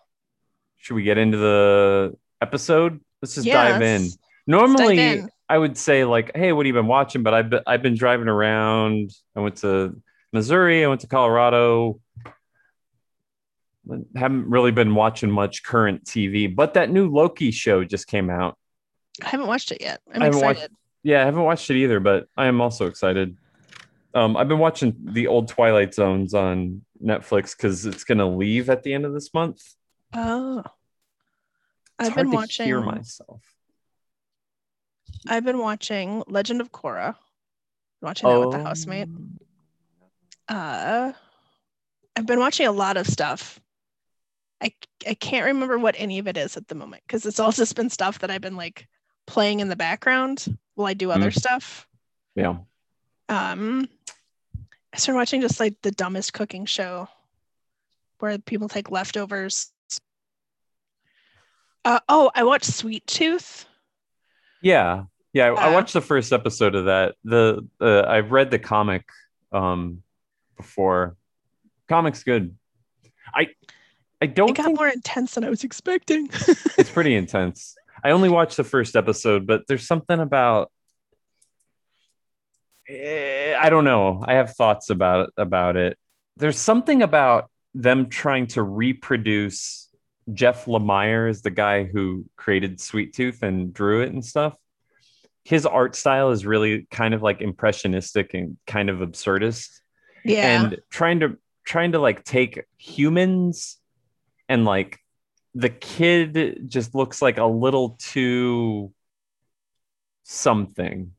Should 0.89 0.95
we 0.95 1.03
get 1.03 1.19
into 1.19 1.37
the 1.37 2.17
episode? 2.41 2.99
Let's 3.21 3.35
just 3.35 3.47
dive 3.47 3.83
in. 3.83 4.09
Normally 4.47 4.99
in. 4.99 5.29
i 5.47 5.59
would 5.59 5.77
say 5.77 6.05
like 6.05 6.35
hey 6.35 6.51
what 6.55 6.65
have 6.65 6.69
you 6.75 6.81
been 6.81 6.87
watching? 6.87 7.23
But 7.23 7.35
i've 7.35 7.51
been, 7.51 7.61
I've 7.67 7.83
been 7.83 7.95
driving 7.95 8.27
around. 8.27 9.11
I 9.37 9.41
went 9.41 9.57
to 9.57 10.01
missouri. 10.33 10.83
I 10.83 10.89
went 10.89 11.03
to 11.03 11.07
colorado. 11.07 12.01
Haven't 14.17 14.49
really 14.49 14.71
been 14.71 14.95
watching 14.95 15.31
much 15.31 15.63
current 15.63 16.05
tv 16.05 16.55
but 16.57 16.73
that 16.73 16.89
new 16.91 17.11
loki 17.13 17.51
show 17.51 17.85
just 17.85 18.07
came 18.07 18.31
out. 18.31 18.57
I 19.23 19.29
haven't 19.29 19.47
watched 19.49 19.71
it 19.71 19.83
yet. 19.83 20.01
I'm 20.15 20.23
I 20.23 20.25
haven't 20.25 20.41
watched- 20.41 20.59
excited. 20.61 20.77
yeah 21.03 21.21
i 21.21 21.25
haven't 21.27 21.43
watched 21.45 21.69
it 21.71 21.77
either 21.77 22.01
but 22.01 22.29
i 22.35 22.47
am 22.47 22.63
also 22.63 22.87
excited. 22.87 23.37
Um 24.15 24.39
i've 24.39 24.49
been 24.49 24.59
watching 24.59 24.97
the 25.05 25.27
old 25.27 25.49
twilight 25.49 25.93
zones 25.93 26.33
on 26.33 26.81
netflix 27.05 27.55
because 27.55 27.85
it's 27.85 28.05
gonna 28.05 28.27
leave 28.27 28.71
at 28.71 28.85
the 28.85 28.95
end 28.95 29.05
of 29.05 29.13
this 29.13 29.35
month. 29.35 29.61
Oh. 30.15 30.63
I've 31.99 32.15
been 32.15 32.31
watching 32.31 32.67
hear 32.67 32.81
myself 32.81 33.43
I've 35.27 35.45
been 35.45 35.59
watching 35.59 36.23
Legend 36.27 36.61
of 36.61 36.71
Korra. 36.73 37.17
Watching 38.01 38.29
that 38.29 38.41
with 38.41 38.51
the 38.53 38.59
Oh. 38.59 38.65
housemate. 38.65 39.09
Uh 40.49 41.13
I've 42.17 42.27
been 42.27 42.39
watching 42.41 42.67
a 42.67 42.73
lot 42.73 42.97
of 42.97 43.07
stuff. 43.07 43.61
I 44.63 44.73
I 45.07 45.15
can't 45.15 45.47
remember 45.47 45.79
what 45.79 45.95
any 45.99 46.19
of 46.19 46.29
it 46.29 46.37
is 46.37 46.57
at 46.57 46.69
the 46.69 46.75
moment 46.75 47.03
because 47.07 47.27
it's 47.27 47.41
all 47.41 47.53
just 47.63 47.75
been 47.77 47.91
stuff 47.91 48.21
that 48.21 48.31
I've 48.31 48.41
been 48.41 48.57
like 48.57 48.87
playing 49.27 49.61
in 49.61 49.69
the 49.69 49.77
background 49.77 50.57
while 50.75 50.87
I 50.89 50.95
do 50.95 51.11
other 51.11 51.31
Mm. 51.31 51.39
stuff. 51.39 51.89
yeah 52.35 52.57
Um 53.29 53.89
I 54.93 54.97
started 54.99 55.19
watching 55.19 55.41
just 55.41 55.61
like 55.61 55.75
the 55.83 55.91
dumbest 55.91 56.33
cooking 56.33 56.65
show 56.65 57.09
where 58.21 58.39
people 58.39 58.69
take 58.69 58.91
leftovers. 58.91 59.73
Uh, 61.89 62.01
oh, 62.07 62.31
I 62.35 62.45
watched 62.45 62.67
Sweet 62.67 63.07
Tooth. 63.07 63.65
Yeah, 64.61 65.05
yeah. 65.33 65.47
I- 65.53 65.69
I 65.69 65.73
watched 65.73 65.95
the 65.95 66.03
first 66.03 66.35
episode 66.35 66.75
of 66.75 66.85
that. 66.85 67.15
The 67.25 67.67
uh, 67.81 68.03
I've 68.07 68.31
read 68.31 68.51
the 68.51 68.59
comic 68.59 69.09
um 69.53 70.03
before. 70.59 71.17
Comic's 71.89 72.25
good. 72.25 72.55
I 73.35 73.49
I 74.21 74.27
don't 74.27 74.51
It 74.51 74.57
got 74.57 74.67
think 74.67 74.79
more 74.79 74.89
intense 74.89 75.35
than 75.35 75.45
I 75.45 75.49
was 75.49 75.65
expecting. 75.65 76.29
it's 76.77 76.91
pretty 76.91 77.15
intense. 77.15 77.75
I 78.05 78.11
only 78.11 78.29
watched 78.29 78.59
the 78.59 78.65
first 78.65 78.95
episode, 78.95 79.47
but 79.47 79.63
there's 79.67 79.87
something 79.87 80.21
about 80.21 80.71
Eh, 82.87 83.55
I 83.59 83.71
don't 83.71 83.85
know. 83.85 84.23
I 84.27 84.35
have 84.35 84.55
thoughts 84.55 84.91
about 84.91 85.31
about 85.39 85.77
it. 85.77 85.97
There's 86.37 86.59
something 86.59 87.01
about 87.01 87.51
them 87.73 88.11
trying 88.11 88.49
to 88.49 88.63
reproduce 88.63 89.88
Jeff 90.33 90.67
Lemire 90.67 91.29
is 91.31 91.43
the 91.43 91.51
guy 91.51 91.85
who 91.85 92.25
created 92.37 92.81
Sweet 92.81 93.15
Tooth 93.15 93.43
and 93.43 93.73
drew 93.73 94.03
it 94.03 94.13
and 94.13 94.25
stuff. 94.25 94.55
his 95.45 95.65
art 95.65 95.97
style 95.97 96.31
is 96.31 96.45
really 96.45 96.87
kind 96.91 97.15
of 97.15 97.23
like 97.23 97.41
impressionistic 97.41 98.35
and 98.35 98.57
kind 98.67 98.91
of 98.91 98.99
absurdist 98.99 99.81
Yeah. 100.25 100.63
and 100.63 100.79
trying 100.91 101.21
to 101.21 101.39
trying 101.65 101.93
to 101.93 101.99
like 101.99 102.25
take 102.25 102.65
humans 102.77 103.79
and 104.49 104.65
like 104.67 104.99
the 105.55 105.71
kid 105.71 106.65
just 106.69 106.95
looks 106.95 107.23
like 107.23 107.39
a 107.39 107.45
little 107.47 107.97
too 107.99 108.93
something 110.25 111.13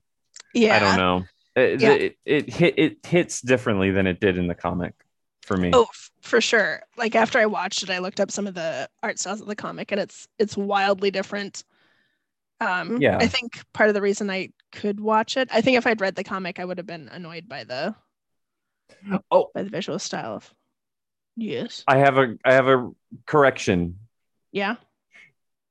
yeah. 0.53 0.75
i 0.75 0.79
don't 0.79 0.97
know 0.97 1.23
it, 1.55 1.81
Yeah. 1.81 1.91
it, 1.93 2.17
it 2.25 2.49
hit 2.53 2.73
it 2.77 3.05
hits 3.05 3.41
differently 3.41 3.91
than 3.91 4.05
it 4.07 4.19
did 4.19 4.37
in 4.37 4.47
the 4.47 4.55
comic 4.55 4.93
for 5.49 5.57
me 5.57 5.71
Oh, 5.73 5.87
f- 5.89 6.11
for 6.21 6.39
sure. 6.39 6.81
Like 6.95 7.15
after 7.15 7.39
I 7.39 7.47
watched 7.47 7.83
it, 7.83 7.89
I 7.89 7.97
looked 7.97 8.19
up 8.19 8.29
some 8.31 8.47
of 8.47 8.53
the 8.53 8.87
art 9.03 9.19
styles 9.19 9.41
of 9.41 9.47
the 9.47 9.55
comic, 9.55 9.91
and 9.91 9.99
it's 9.99 10.27
it's 10.37 10.55
wildly 10.55 11.11
different. 11.11 11.63
Um, 12.61 13.01
Yeah. 13.01 13.17
I 13.19 13.27
think 13.27 13.61
part 13.73 13.89
of 13.89 13.95
the 13.95 14.01
reason 14.01 14.29
I 14.29 14.49
could 14.71 14.99
watch 14.99 15.37
it, 15.37 15.49
I 15.51 15.61
think 15.61 15.77
if 15.77 15.87
I'd 15.87 16.01
read 16.01 16.15
the 16.15 16.23
comic, 16.23 16.59
I 16.59 16.65
would 16.65 16.77
have 16.77 16.85
been 16.87 17.09
annoyed 17.09 17.49
by 17.49 17.63
the 17.63 17.95
oh 19.31 19.49
by 19.55 19.63
the 19.63 19.69
visual 19.69 19.97
style 19.99 20.35
of. 20.35 20.53
Yes. 21.35 21.83
i 21.87 21.97
have 21.97 22.17
a 22.17 22.35
i 22.43 22.53
have 22.53 22.67
a 22.67 22.91
correction 23.25 23.97
Yeah. 24.51 24.75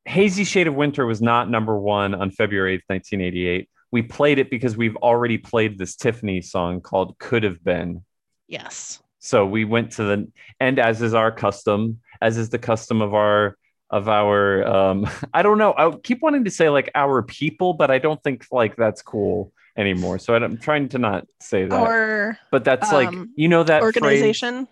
Hazy 0.06 0.44
Shade 0.44 0.66
of 0.66 0.74
Winter 0.74 1.04
was 1.04 1.20
not 1.20 1.50
number 1.50 1.78
one 1.78 2.14
on 2.14 2.30
February 2.30 2.78
8th, 2.78 2.84
1988. 2.86 3.68
We 3.92 4.00
played 4.02 4.38
it 4.38 4.48
because 4.48 4.74
we've 4.74 4.96
already 4.96 5.36
played 5.36 5.76
this 5.76 5.96
Tiffany 5.96 6.40
song 6.40 6.80
called 6.80 7.18
Could 7.18 7.42
Have 7.42 7.62
Been. 7.62 8.02
Yes. 8.46 9.02
So 9.28 9.44
we 9.44 9.66
went 9.66 9.92
to 9.92 10.04
the 10.04 10.32
and 10.58 10.78
as 10.78 11.02
is 11.02 11.12
our 11.12 11.30
custom, 11.30 12.00
as 12.22 12.38
is 12.38 12.48
the 12.48 12.58
custom 12.58 13.02
of 13.02 13.12
our 13.12 13.58
of 13.90 14.08
our 14.08 14.66
um 14.66 15.06
I 15.34 15.42
don't 15.42 15.58
know. 15.58 15.74
I 15.76 15.90
keep 16.02 16.22
wanting 16.22 16.44
to 16.44 16.50
say 16.50 16.70
like 16.70 16.90
our 16.94 17.22
people, 17.22 17.74
but 17.74 17.90
I 17.90 17.98
don't 17.98 18.22
think 18.22 18.46
like 18.50 18.74
that's 18.76 19.02
cool 19.02 19.52
anymore. 19.76 20.18
So 20.18 20.34
I'm 20.34 20.56
trying 20.56 20.88
to 20.90 20.98
not 20.98 21.26
say 21.42 21.66
that. 21.66 21.78
Our 21.78 22.38
but 22.50 22.64
that's 22.64 22.90
like 22.90 23.08
um, 23.08 23.30
you 23.36 23.48
know 23.48 23.64
that 23.64 23.82
phrase- 23.82 23.96
organization, 23.96 24.66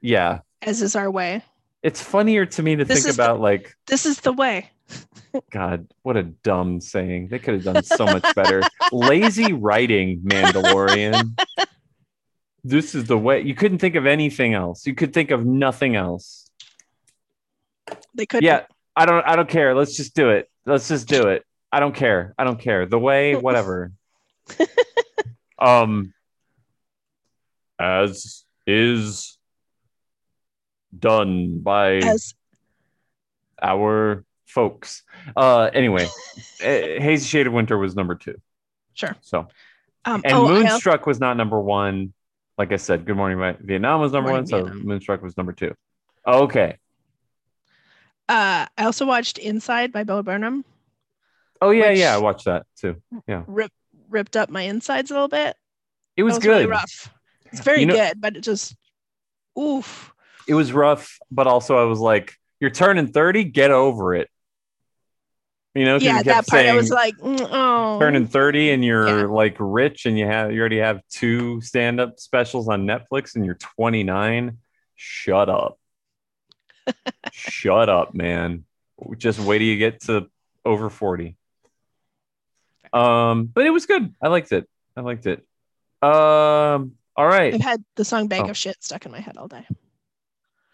yeah. 0.00 0.42
as 0.62 0.80
is 0.80 0.94
our 0.94 1.10
way. 1.10 1.42
It's 1.82 2.00
funnier 2.00 2.46
to 2.46 2.62
me 2.62 2.76
to 2.76 2.84
This 2.84 2.98
think 2.98 3.08
is 3.10 3.16
the- 3.16 3.24
about 3.24 3.40
like 3.40 3.74
This 3.88 4.06
is 4.06 4.20
the 4.20 4.32
way. 4.32 4.70
God, 5.50 5.88
what 6.02 6.16
a 6.16 6.22
dumb 6.22 6.80
saying. 6.80 7.28
They 7.28 7.40
could 7.40 7.54
have 7.54 7.64
done 7.64 7.82
so 7.82 8.04
much 8.06 8.32
better. 8.36 8.62
Lazy 8.92 9.52
writing, 9.52 10.20
Mandalorian. 10.20 11.36
This 12.68 12.96
is 12.96 13.04
the 13.04 13.16
way. 13.16 13.42
You 13.42 13.54
couldn't 13.54 13.78
think 13.78 13.94
of 13.94 14.06
anything 14.06 14.54
else. 14.54 14.86
You 14.86 14.94
could 14.94 15.12
think 15.12 15.30
of 15.30 15.46
nothing 15.46 15.94
else. 15.94 16.50
They 18.14 18.26
could. 18.26 18.42
Yeah, 18.42 18.62
I 18.96 19.06
don't 19.06 19.24
I 19.24 19.36
don't 19.36 19.48
care. 19.48 19.74
Let's 19.74 19.96
just 19.96 20.14
do 20.14 20.30
it. 20.30 20.50
Let's 20.64 20.88
just 20.88 21.06
do 21.06 21.28
it. 21.28 21.44
I 21.70 21.78
don't 21.78 21.94
care. 21.94 22.34
I 22.36 22.42
don't 22.44 22.58
care. 22.58 22.84
The 22.86 22.98
way, 22.98 23.36
whatever. 23.46 23.92
um 25.58 26.12
as 27.78 28.44
is 28.66 29.38
done 30.98 31.60
by 31.60 31.96
As 31.96 32.34
our 33.62 34.24
folks. 34.44 35.02
Uh, 35.36 35.70
anyway, 35.72 36.08
eh, 36.60 37.00
Hazy 37.00 37.26
Shade 37.26 37.46
of 37.46 37.52
Winter 37.52 37.78
was 37.78 37.94
number 37.94 38.14
two. 38.14 38.40
Sure. 38.94 39.14
So, 39.20 39.48
um, 40.04 40.22
and 40.24 40.34
oh, 40.34 40.48
Moonstruck 40.48 41.06
was 41.06 41.20
not 41.20 41.36
number 41.36 41.60
one. 41.60 42.12
Like 42.58 42.72
I 42.72 42.76
said, 42.76 43.04
Good 43.04 43.16
Morning 43.16 43.38
Vi- 43.38 43.56
Vietnam 43.60 44.00
was 44.00 44.12
number 44.12 44.30
Morning 44.30 44.50
one, 44.50 44.68
so 44.68 44.74
Moonstruck 44.74 45.22
was 45.22 45.36
number 45.36 45.52
two. 45.52 45.74
Okay. 46.26 46.76
uh, 48.28 48.66
I 48.76 48.84
also 48.84 49.06
watched 49.06 49.38
Inside 49.38 49.92
by 49.92 50.04
Bo 50.04 50.22
Burnham. 50.22 50.64
Oh 51.60 51.70
yeah, 51.70 51.90
yeah, 51.90 52.14
I 52.14 52.18
watched 52.18 52.44
that 52.46 52.66
too. 52.78 52.96
Yeah, 53.26 53.42
Rip, 53.46 53.72
ripped 54.10 54.36
up 54.36 54.50
my 54.50 54.62
insides 54.62 55.10
a 55.10 55.14
little 55.14 55.28
bit. 55.28 55.56
it 56.16 56.22
was, 56.22 56.34
was 56.34 56.42
good. 56.44 56.50
really 56.50 56.66
rough. 56.66 57.12
It's 57.52 57.60
very 57.60 57.80
You 57.80 57.86
know- 57.86 57.94
good, 57.94 58.20
but 58.20 58.36
it 58.36 58.40
just 58.40 58.74
oof. 59.58 60.12
It 60.48 60.54
was 60.54 60.72
rough, 60.72 61.18
but 61.30 61.46
also 61.46 61.76
I 61.76 61.84
was 61.84 61.98
like, 61.98 62.34
"You're 62.60 62.70
turning 62.70 63.08
thirty, 63.08 63.44
get 63.44 63.70
over 63.70 64.14
it." 64.14 64.28
You 65.76 65.84
know, 65.84 65.96
Yeah, 65.98 66.18
you 66.18 66.24
that 66.24 66.46
part 66.46 66.60
I 66.60 66.64
saying, 66.64 66.76
was 66.76 66.90
like, 66.90 67.14
oh, 67.22 67.98
turning 68.00 68.26
30 68.26 68.70
and 68.70 68.82
you're 68.84 69.06
Yeah. 69.20 69.24
like 69.26 69.56
rich 69.58 70.06
and 70.06 70.18
you 70.18 70.24
have 70.26 70.50
you 70.52 70.58
already 70.60 70.78
have 70.78 71.02
two 71.10 71.60
stand-up 71.60 72.18
specials 72.18 72.66
on 72.68 72.86
Netflix 72.86 73.34
and 73.36 73.44
you're 73.44 73.56
29 73.56 74.56
shut 74.94 75.50
up. 75.50 75.78
Shut 77.32 77.88
up 77.90 78.14
man. 78.14 78.64
Just 79.18 79.38
wait 79.38 79.58
till 79.58 79.66
you 79.66 79.76
get 79.76 80.00
to 80.02 80.28
over 80.64 80.88
40 80.88 81.36
um 82.92 83.46
but 83.52 83.66
it 83.66 83.70
was 83.70 83.84
good. 83.86 84.14
I 84.22 84.28
liked 84.28 84.52
it. 84.52 84.66
I 84.96 85.00
liked 85.02 85.26
it. 85.26 85.40
Um 86.02 86.92
all 87.18 87.26
right. 87.26 87.52
I've 87.52 87.60
had 87.60 87.84
the 87.96 88.04
song 88.04 88.28
"Bag 88.28 88.42
Oh. 88.46 88.50
of 88.50 88.56
Shit" 88.56 88.82
stuck 88.82 89.04
in 89.04 89.12
my 89.12 89.20
head 89.20 89.36
all 89.36 89.48
day. 89.48 89.66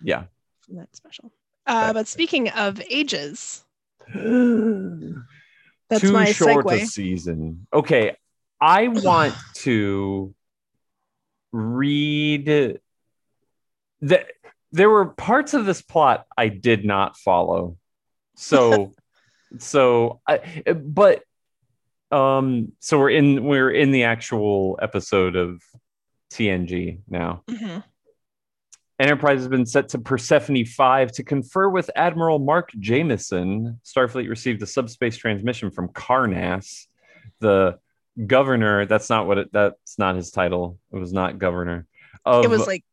Yeah. 0.02 0.24
From 0.60 0.76
that 0.76 0.94
special. 0.94 1.32
Uh, 1.66 1.92
but 1.92 2.06
speaking 2.08 2.48
of 2.50 2.80
ages, 2.90 3.64
that's 5.88 6.02
too 6.02 6.12
my 6.12 6.32
short 6.32 6.66
segue. 6.66 6.82
a 6.82 6.86
season. 6.86 7.66
Okay, 7.72 8.16
I 8.60 8.88
want 8.88 9.34
to 9.56 10.34
read 11.52 12.78
that 14.00 14.26
there 14.72 14.88
were 14.88 15.06
parts 15.06 15.54
of 15.54 15.66
this 15.66 15.82
plot 15.82 16.26
I 16.36 16.48
did 16.48 16.84
not 16.84 17.16
follow. 17.16 17.76
So 18.36 18.94
so 19.58 20.20
I 20.26 20.62
but 20.74 21.22
um 22.10 22.72
so 22.80 22.98
we're 22.98 23.10
in 23.10 23.44
we're 23.44 23.70
in 23.70 23.90
the 23.90 24.04
actual 24.04 24.78
episode 24.80 25.36
of 25.36 25.62
TNG 26.32 27.00
now. 27.08 27.42
Mhm. 27.48 27.84
Enterprise 28.98 29.38
has 29.38 29.48
been 29.48 29.66
set 29.66 29.88
to 29.90 29.98
Persephone 29.98 30.64
5 30.64 31.12
to 31.12 31.24
confer 31.24 31.68
with 31.68 31.90
Admiral 31.96 32.38
Mark 32.38 32.70
Jameson. 32.78 33.80
Starfleet 33.84 34.28
received 34.28 34.62
a 34.62 34.66
subspace 34.66 35.16
transmission 35.16 35.70
from 35.70 35.88
Karnas, 35.88 36.86
the 37.40 37.78
governor. 38.26 38.86
That's 38.86 39.10
not 39.10 39.26
what 39.26 39.38
it, 39.38 39.52
that's 39.52 39.98
not 39.98 40.16
his 40.16 40.30
title. 40.30 40.78
It 40.92 40.98
was 40.98 41.12
not 41.12 41.38
governor. 41.38 41.86
Of 42.24 42.44
It 42.44 42.50
was 42.50 42.66
like 42.66 42.84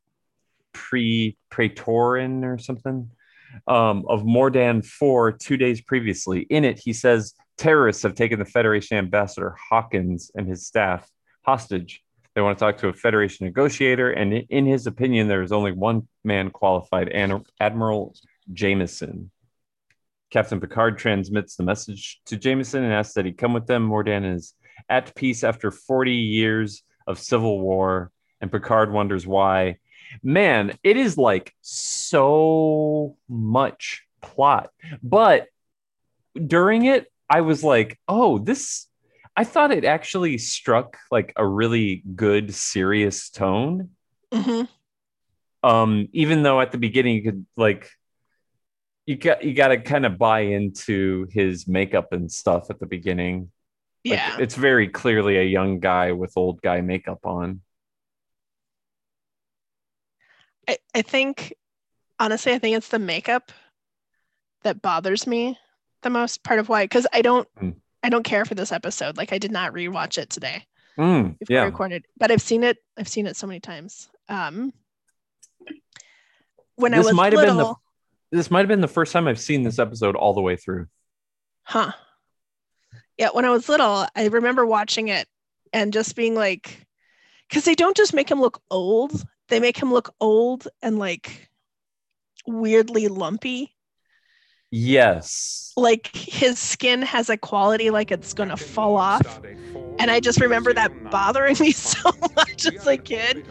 pre 0.74 1.38
Praetorin 1.52 2.44
or 2.44 2.58
something 2.58 3.12
um, 3.68 4.06
of 4.08 4.24
Mordan 4.24 4.86
4 4.86 5.34
two 5.34 5.58
days 5.58 5.82
previously. 5.82 6.42
In 6.42 6.64
it, 6.64 6.80
he 6.80 6.94
says 6.94 7.34
terrorists 7.58 8.04
have 8.04 8.16
taken 8.16 8.40
the 8.40 8.46
Federation 8.46 8.98
ambassador 8.98 9.56
Hawkins 9.70 10.32
and 10.36 10.48
his 10.48 10.66
staff 10.66 11.08
hostage. 11.44 12.02
They 12.36 12.42
want 12.42 12.58
to 12.58 12.64
talk 12.64 12.78
to 12.80 12.88
a 12.88 12.94
Federation 12.94 13.46
negotiator, 13.46 14.12
and 14.12 14.34
in 14.34 14.66
his 14.66 14.88
opinion, 14.88 15.28
there 15.28 15.42
is 15.42 15.52
only 15.52 15.72
one 15.72 16.08
man 16.24 16.52
qualified 16.52 17.12
Admiral 17.60 18.16
Jameson. 18.54 19.32
Captain 20.30 20.60
Picard 20.60 21.00
transmits 21.00 21.56
the 21.56 21.64
message 21.64 22.22
to 22.28 22.38
Jameson 22.38 22.84
and 22.84 22.94
asks 22.94 23.16
that 23.16 23.26
he 23.26 23.32
come 23.32 23.54
with 23.54 23.66
them. 23.66 23.90
Mordan 23.90 24.32
is 24.36 24.54
at 24.88 25.16
peace 25.16 25.44
after 25.44 25.72
40 25.72 26.14
years 26.14 26.84
of 27.08 27.18
civil 27.18 27.60
war, 27.60 28.12
and 28.40 28.52
Picard 28.52 28.92
wonders 28.92 29.26
why. 29.26 29.78
Man, 30.24 30.78
it 30.84 30.98
is 30.98 31.18
like 31.18 31.54
so 31.62 33.18
much 33.28 34.04
plot. 34.22 34.70
But 35.02 35.48
during 36.36 36.86
it, 36.86 37.12
I 37.30 37.42
was 37.42 37.64
like, 37.64 38.00
oh, 38.08 38.38
this, 38.38 38.88
I 39.40 39.46
thought 39.46 39.72
it 39.72 39.86
actually 39.86 40.38
struck 40.38 40.98
like 41.10 41.32
a 41.38 41.48
really 41.48 42.04
good, 42.14 42.54
serious 42.54 43.30
tone. 43.30 43.92
mhm. 44.34 44.68
Um, 45.64 46.10
even 46.12 46.44
though 46.44 46.60
at 46.60 46.74
the 46.74 46.78
beginning 46.78 47.16
you 47.16 47.24
could 47.24 47.46
like, 47.56 47.90
you 49.06 49.16
got 49.16 49.42
you 49.42 49.54
got 49.54 49.70
to 49.70 49.78
kind 49.80 50.06
of 50.06 50.18
buy 50.18 50.42
into 50.42 51.26
his 51.32 51.70
makeup 51.70 52.12
and 52.12 52.30
stuff 52.30 52.70
at 52.70 52.82
the 52.82 52.86
beginning. 52.86 53.50
Like, 54.04 54.20
yeah. 54.20 54.38
it's 54.40 54.56
very 54.56 54.90
clearly 54.90 55.38
a 55.38 55.44
young 55.44 55.80
guy 55.80 56.12
with 56.12 56.34
old 56.36 56.62
guy 56.62 56.82
makeup 56.82 57.26
on. 57.26 57.62
I, 60.68 60.80
I 60.94 61.02
think 61.02 61.54
honestly, 62.20 62.52
I 62.52 62.60
think 62.60 62.76
it's 62.76 62.90
the 62.90 63.00
makeup 63.00 63.54
that 64.64 64.82
bothers 64.82 65.26
me 65.26 65.58
the 66.02 66.10
most. 66.10 66.44
Part 66.44 66.60
of 66.60 66.68
why, 66.68 66.84
because 66.84 67.08
I 67.14 67.22
don't, 67.22 67.48
Mm. 67.56 67.76
I 68.04 68.10
don't 68.10 68.24
care 68.24 68.46
for 68.46 68.56
this 68.56 68.72
episode. 68.72 69.18
Like 69.18 69.34
I 69.34 69.38
did 69.38 69.52
not 69.52 69.74
rewatch 69.74 70.18
it 70.18 70.30
today 70.30 70.66
Mm, 71.00 71.38
yeah. 71.48 71.64
Recorded, 71.64 72.06
but 72.18 72.30
I've 72.30 72.42
seen 72.42 72.64
it. 72.66 72.78
I've 72.98 73.08
seen 73.08 73.26
it 73.26 73.38
so 73.38 73.48
many 73.48 73.62
times. 73.62 74.10
Um, 74.28 74.74
when 76.76 76.94
I 76.94 77.00
was 77.00 77.14
might 77.14 77.32
have 77.32 77.40
little, 77.40 77.56
been 77.56 77.68
the 78.32 78.38
this 78.38 78.52
might 78.52 78.60
have 78.60 78.68
been 78.68 78.82
the 78.82 78.88
first 78.90 79.14
time 79.14 79.26
I've 79.26 79.40
seen 79.40 79.64
this 79.64 79.80
episode 79.80 80.18
all 80.18 80.34
the 80.34 80.42
way 80.42 80.58
through. 80.58 80.88
huh? 81.64 81.94
Yeah, 83.18 83.30
when 83.32 83.46
I 83.46 83.50
was 83.50 83.70
little, 83.70 84.06
I 84.14 84.28
remember 84.28 84.66
watching 84.66 85.08
it 85.08 85.26
and 85.72 85.94
just 85.94 86.18
being 86.18 86.36
like, 86.36 86.86
because 87.48 87.64
they 87.64 87.76
don't 87.76 87.96
just 87.96 88.14
make 88.14 88.30
him 88.30 88.42
look 88.42 88.62
old; 88.70 89.24
they 89.48 89.62
make 89.62 89.78
him 89.78 89.94
look 89.94 90.14
old 90.20 90.68
and 90.82 91.00
like 91.00 91.50
weirdly 92.46 93.08
lumpy. 93.08 93.74
Yes. 94.72 95.74
Like 95.76 96.16
his 96.16 96.60
skin 96.60 97.02
has 97.02 97.30
a 97.30 97.38
quality 97.38 97.90
like 97.90 98.12
it's 98.12 98.34
gonna 98.34 98.58
fall 98.58 98.98
off. 98.98 99.42
And 100.00 100.12
I 100.12 100.20
just 100.20 100.40
remember 100.40 100.74
that 100.74 101.10
bothering 101.10 101.58
me 101.60 101.72
so 101.74 102.12
much 102.36 102.66
as 102.68 102.86
a 102.86 102.98
kid. 102.98 103.46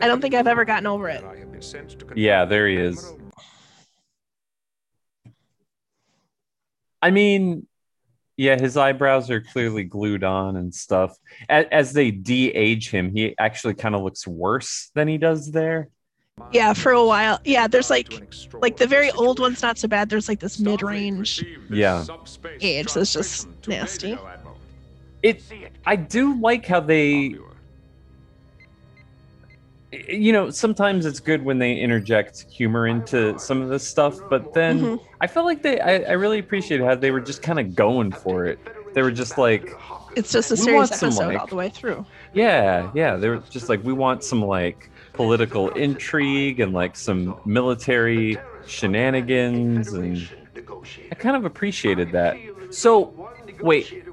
I 0.00 0.06
don't 0.06 0.20
think 0.20 0.34
I've 0.34 0.46
ever 0.46 0.64
gotten 0.64 0.86
over 0.86 1.08
it. 1.08 1.24
Yeah, 2.14 2.44
there 2.44 2.68
he 2.68 2.76
is. 2.76 3.14
I 7.02 7.10
mean, 7.10 7.66
yeah, 8.36 8.58
his 8.58 8.76
eyebrows 8.76 9.30
are 9.30 9.40
clearly 9.40 9.84
glued 9.84 10.24
on 10.24 10.56
and 10.56 10.74
stuff. 10.74 11.16
As, 11.48 11.66
as 11.70 11.92
they 11.92 12.10
de-age 12.10 12.90
him, 12.90 13.14
he 13.14 13.34
actually 13.38 13.74
kind 13.74 13.94
of 13.94 14.02
looks 14.02 14.26
worse 14.26 14.90
than 14.94 15.06
he 15.06 15.18
does 15.18 15.52
there. 15.52 15.88
Yeah, 16.52 16.72
for 16.72 16.90
a 16.92 17.04
while. 17.04 17.38
Yeah, 17.44 17.66
there's 17.68 17.90
like 17.90 18.12
like 18.54 18.76
the 18.76 18.86
very 18.86 19.10
old 19.12 19.38
one's 19.38 19.62
not 19.62 19.78
so 19.78 19.86
bad. 19.86 20.08
There's 20.10 20.28
like 20.28 20.40
this 20.40 20.58
mid-range 20.58 21.44
Yeah. 21.70 22.04
age 22.60 22.92
that's 22.92 23.12
just 23.12 23.48
nasty. 23.68 24.18
It 25.22 25.42
I 25.86 25.96
do 25.96 26.38
like 26.40 26.66
how 26.66 26.80
they 26.80 27.36
you 30.08 30.32
know, 30.32 30.50
sometimes 30.50 31.06
it's 31.06 31.20
good 31.20 31.44
when 31.44 31.60
they 31.60 31.74
interject 31.76 32.50
humor 32.50 32.88
into 32.88 33.38
some 33.38 33.62
of 33.62 33.68
this 33.68 33.86
stuff, 33.86 34.18
but 34.28 34.52
then 34.52 34.80
Mhm. 34.80 35.00
I 35.20 35.28
felt 35.28 35.46
like 35.46 35.62
they 35.62 35.78
I, 35.80 35.98
I 35.98 36.12
really 36.12 36.40
appreciated 36.40 36.84
how 36.84 36.96
they 36.96 37.12
were 37.12 37.20
just 37.20 37.42
kind 37.42 37.60
of 37.60 37.76
going 37.76 38.10
for 38.10 38.44
it. 38.44 38.58
They 38.92 39.02
were 39.02 39.12
just 39.12 39.38
like 39.38 39.72
It's 40.16 40.32
just 40.32 40.50
a 40.50 40.54
We 40.54 40.60
serious 40.62 40.90
want 40.90 40.94
some, 41.00 41.08
episode 41.08 41.26
like- 41.28 41.40
all 41.40 41.46
the 41.46 41.56
way 41.56 41.68
through. 41.68 42.04
Yeah, 42.32 42.90
yeah. 42.94 43.16
They 43.16 43.28
were 43.28 43.42
just 43.50 43.68
like, 43.68 43.82
we 43.84 43.92
want 43.92 44.22
some 44.24 44.44
like 44.44 44.90
political 45.14 45.70
intrigue 45.70 46.60
and 46.60 46.72
like 46.72 46.96
some 46.96 47.38
military 47.46 48.38
shenanigans, 48.66 49.92
and 49.92 50.28
I 51.10 51.14
kind 51.14 51.36
of 51.36 51.44
appreciated 51.44 52.12
that. 52.12 52.36
So, 52.70 53.30
wait, 53.62 54.04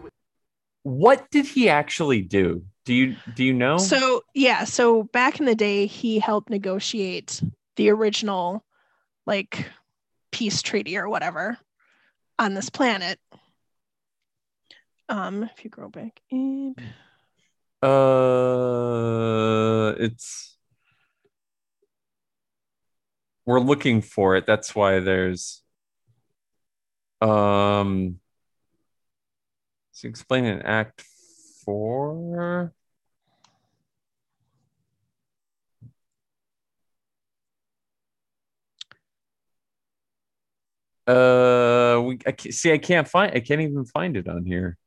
what 0.84 1.30
did 1.32 1.46
he 1.46 1.70
actually 1.70 2.22
do? 2.22 2.64
Do 2.86 2.94
you 2.94 3.16
do 3.36 3.44
you 3.44 3.54
know? 3.54 3.78
So 3.78 4.24
yeah, 4.34 4.64
so 4.64 5.04
back 5.04 5.40
in 5.40 5.46
the 5.46 5.56
day, 5.56 5.86
he 5.86 6.20
helped 6.20 6.50
negotiate 6.50 7.42
the 7.76 7.90
original 7.90 8.64
like 9.26 9.70
peace 10.32 10.62
treaty 10.62 10.98
or 10.98 11.10
whatever 11.10 11.58
on 12.40 12.54
this 12.54 12.70
planet. 12.70 13.20
Um, 15.10 15.44
if 15.44 15.64
you 15.64 15.70
go 15.70 15.90
back 15.90 16.22
in, 16.30 16.76
uh, 17.82 19.94
it's 20.00 20.58
we're 23.52 23.60
looking 23.60 24.02
for 24.02 24.36
it. 24.38 24.46
That's 24.48 24.74
why 24.76 25.00
there's 25.02 25.62
um. 27.22 28.20
So 29.92 30.08
explain 30.08 30.46
in 30.46 30.62
Act 30.62 31.04
Four. 31.66 32.74
Uh, 41.08 42.02
we 42.06 42.20
I, 42.26 42.34
see. 42.52 42.72
I 42.72 42.78
can't 42.78 43.08
find. 43.08 43.34
I 43.36 43.42
can't 43.42 43.62
even 43.62 43.86
find 43.86 44.16
it 44.16 44.28
on 44.30 44.46
here. 44.46 44.78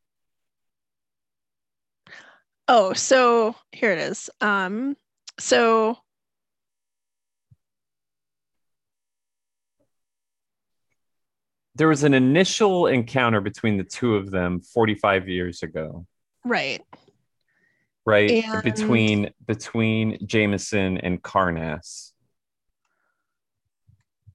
oh, 2.68 2.94
so 2.94 3.54
here 3.72 3.92
it 3.92 3.98
is. 3.98 4.30
Um, 4.40 4.96
so 5.38 5.98
There 11.76 11.88
was 11.88 12.04
an 12.04 12.14
initial 12.14 12.86
encounter 12.86 13.40
between 13.40 13.78
the 13.78 13.84
two 13.84 14.14
of 14.16 14.30
them 14.30 14.60
45 14.60 15.28
years 15.28 15.62
ago, 15.62 16.06
right, 16.44 16.80
right? 18.06 18.30
And- 18.30 18.62
Between 18.62 19.30
between 19.46 20.24
Jameson 20.26 20.98
and 20.98 21.22
Karnas. 21.22 22.12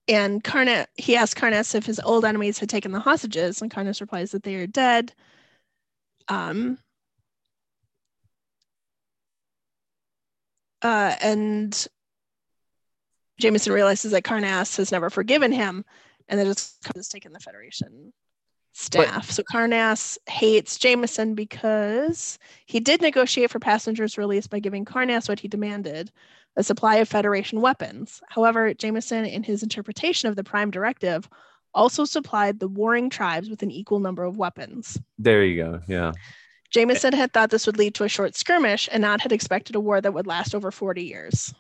and 0.09 0.43
Karna 0.43 0.87
he 0.95 1.15
asked 1.15 1.37
Karnas 1.37 1.75
if 1.75 1.85
his 1.85 1.99
old 1.99 2.25
enemies 2.25 2.59
had 2.59 2.69
taken 2.69 2.91
the 2.91 2.99
hostages, 2.99 3.61
and 3.61 3.71
Karnas 3.71 4.01
replies 4.01 4.31
that 4.31 4.43
they 4.43 4.55
are 4.55 4.67
dead. 4.67 5.13
Um, 6.27 6.77
uh, 10.81 11.15
and 11.21 11.87
Jameson 13.39 13.71
realizes 13.73 14.11
that 14.11 14.23
Karnas 14.23 14.75
has 14.77 14.91
never 14.91 15.09
forgiven 15.09 15.51
him, 15.51 15.85
and 16.29 16.39
that 16.39 16.47
it's 16.47 16.77
has 16.95 17.09
taken 17.09 17.33
the 17.33 17.39
Federation 17.39 18.13
staff. 18.73 19.29
so 19.29 19.43
Karnas 19.43 20.17
hates 20.27 20.77
Jameson 20.77 21.35
because 21.35 22.39
he 22.65 22.79
did 22.79 23.01
negotiate 23.01 23.51
for 23.51 23.59
passengers' 23.59 24.17
release 24.17 24.47
by 24.47 24.59
giving 24.59 24.85
Karnas 24.85 25.27
what 25.27 25.39
he 25.39 25.47
demanded, 25.47 26.11
a 26.55 26.63
supply 26.63 26.97
of 26.97 27.09
Federation 27.09 27.61
weapons. 27.61 28.21
However, 28.29 28.73
Jameson, 28.73 29.25
in 29.25 29.43
his 29.43 29.63
interpretation 29.63 30.29
of 30.29 30.35
the 30.35 30.43
Prime 30.43 30.71
Directive, 30.71 31.27
also 31.73 32.05
supplied 32.05 32.59
the 32.59 32.67
warring 32.67 33.09
tribes 33.09 33.49
with 33.49 33.61
an 33.61 33.71
equal 33.71 33.99
number 33.99 34.23
of 34.23 34.37
weapons. 34.37 34.97
There 35.17 35.43
you 35.43 35.61
go. 35.61 35.81
Yeah. 35.87 36.13
Jameson 36.71 37.13
had 37.13 37.33
thought 37.33 37.49
this 37.49 37.65
would 37.65 37.77
lead 37.77 37.95
to 37.95 38.03
a 38.03 38.09
short 38.09 38.35
skirmish 38.35 38.87
and 38.91 39.01
not 39.01 39.21
had 39.21 39.31
expected 39.31 39.75
a 39.75 39.79
war 39.79 40.01
that 40.01 40.13
would 40.13 40.27
last 40.27 40.53
over 40.53 40.71
40 40.71 41.03
years. 41.03 41.53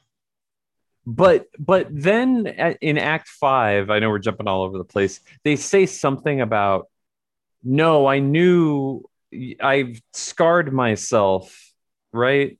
But 1.05 1.47
but 1.57 1.87
then 1.89 2.45
in 2.81 2.97
Act 2.97 3.27
Five, 3.27 3.89
I 3.89 3.99
know 3.99 4.09
we're 4.09 4.19
jumping 4.19 4.47
all 4.47 4.63
over 4.63 4.77
the 4.77 4.83
place. 4.83 5.21
They 5.43 5.55
say 5.55 5.85
something 5.85 6.41
about, 6.41 6.87
no, 7.63 8.05
I 8.05 8.19
knew 8.19 9.03
I've 9.61 9.99
scarred 10.13 10.71
myself, 10.73 11.73
right? 12.11 12.59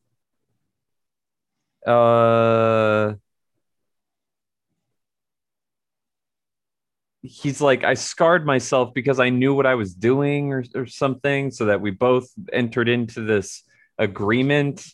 Uh, 1.86 3.14
he's 7.22 7.62
like, 7.62 7.84
I 7.84 7.94
scarred 7.94 8.46
myself 8.46 8.94
because 8.94 9.20
I 9.20 9.30
knew 9.30 9.54
what 9.54 9.66
I 9.66 9.76
was 9.76 9.94
doing, 9.94 10.54
or 10.54 10.64
or 10.76 10.86
something, 10.86 11.52
so 11.52 11.66
that 11.66 11.82
we 11.82 11.92
both 11.92 12.30
entered 12.52 12.90
into 12.90 13.22
this 13.22 13.64
agreement 13.98 14.86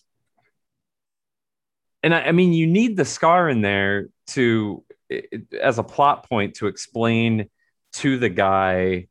and 2.06 2.13
I, 2.15 2.22
I 2.22 2.32
mean 2.32 2.54
you 2.54 2.68
need 2.68 2.96
the 2.96 3.04
scar 3.04 3.50
in 3.50 3.60
there 3.62 4.08
to 4.28 4.84
it- 5.10 5.54
as 5.62 5.80
a 5.80 5.84
plot 5.84 6.30
point 6.30 6.56
to 6.56 6.68
explain 6.68 7.50
to 7.94 8.18
the 8.18 8.30
guy 8.30 9.08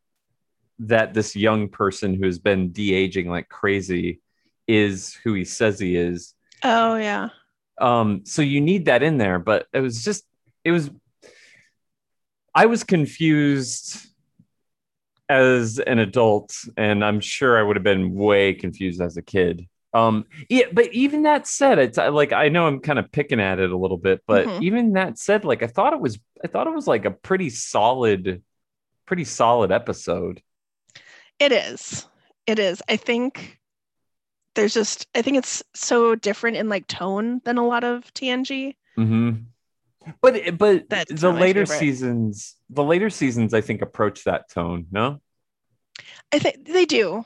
that 0.78 1.12
this 1.14 1.34
young 1.36 1.68
person 1.68 2.14
who's 2.14 2.38
been 2.38 2.70
de-aging 2.72 3.28
like 3.28 3.48
crazy 3.48 4.20
is 4.66 5.12
who 5.24 5.34
he 5.34 5.44
says 5.44 5.78
he 5.78 5.96
is 5.96 6.34
Oh, 6.62 6.96
yeah. 6.96 7.28
um 7.80 8.22
so 8.24 8.40
you 8.42 8.60
need 8.60 8.86
that 8.86 9.02
in 9.02 9.18
there 9.18 9.38
but 9.38 9.66
it 9.72 9.80
was 9.80 10.02
just 10.04 10.24
it 10.64 10.70
was 10.70 10.90
i 12.54 12.66
was 12.66 12.84
confused 12.84 13.98
as 15.28 15.78
an 15.78 15.98
adult 15.98 16.54
and 16.76 17.04
i'm 17.04 17.20
sure 17.20 17.58
i 17.58 17.62
would 17.62 17.76
have 17.76 17.82
been 17.82 18.14
way 18.14 18.54
confused 18.54 19.00
as 19.00 19.16
a 19.16 19.22
kid 19.22 19.66
um 19.94 20.24
yeah 20.50 20.64
but 20.72 20.92
even 20.92 21.22
that 21.22 21.46
said 21.46 21.78
it's 21.78 21.96
like 21.96 22.32
i 22.32 22.48
know 22.48 22.66
i'm 22.66 22.80
kind 22.80 22.98
of 22.98 23.10
picking 23.12 23.40
at 23.40 23.58
it 23.60 23.70
a 23.70 23.76
little 23.76 23.96
bit 23.96 24.20
but 24.26 24.46
Mhm. 24.46 24.62
even 24.62 24.92
that 24.94 25.18
said 25.18 25.44
like 25.44 25.62
i 25.62 25.66
thought 25.68 25.92
it 25.92 26.00
was 26.00 26.18
i 26.44 26.48
thought 26.48 26.66
it 26.66 26.74
was 26.74 26.86
like 26.86 27.04
a 27.04 27.10
pretty 27.10 27.48
solid 27.48 28.42
pretty 29.06 29.24
solid 29.24 29.70
episode 29.72 30.42
It 31.38 31.52
is. 31.52 32.06
It 32.46 32.58
is. 32.58 32.82
I 32.88 32.96
think 32.96 33.58
there's 34.54 34.72
just, 34.74 35.08
I 35.16 35.22
think 35.22 35.36
it's 35.38 35.62
so 35.74 36.14
different 36.14 36.56
in 36.56 36.68
like 36.68 36.86
tone 36.86 37.40
than 37.44 37.58
a 37.58 37.66
lot 37.66 37.82
of 37.84 38.12
TNG. 38.14 38.76
hmm 38.96 39.30
but 40.20 40.58
but 40.58 40.88
That's 40.90 41.20
the 41.20 41.32
later 41.32 41.64
seasons 41.66 42.56
the 42.68 42.84
later 42.84 43.08
seasons 43.08 43.54
i 43.54 43.60
think 43.62 43.80
approach 43.80 44.24
that 44.24 44.50
tone 44.50 44.86
no 44.92 45.20
I 46.32 46.38
think 46.38 46.66
they 46.66 46.84
do. 46.84 47.24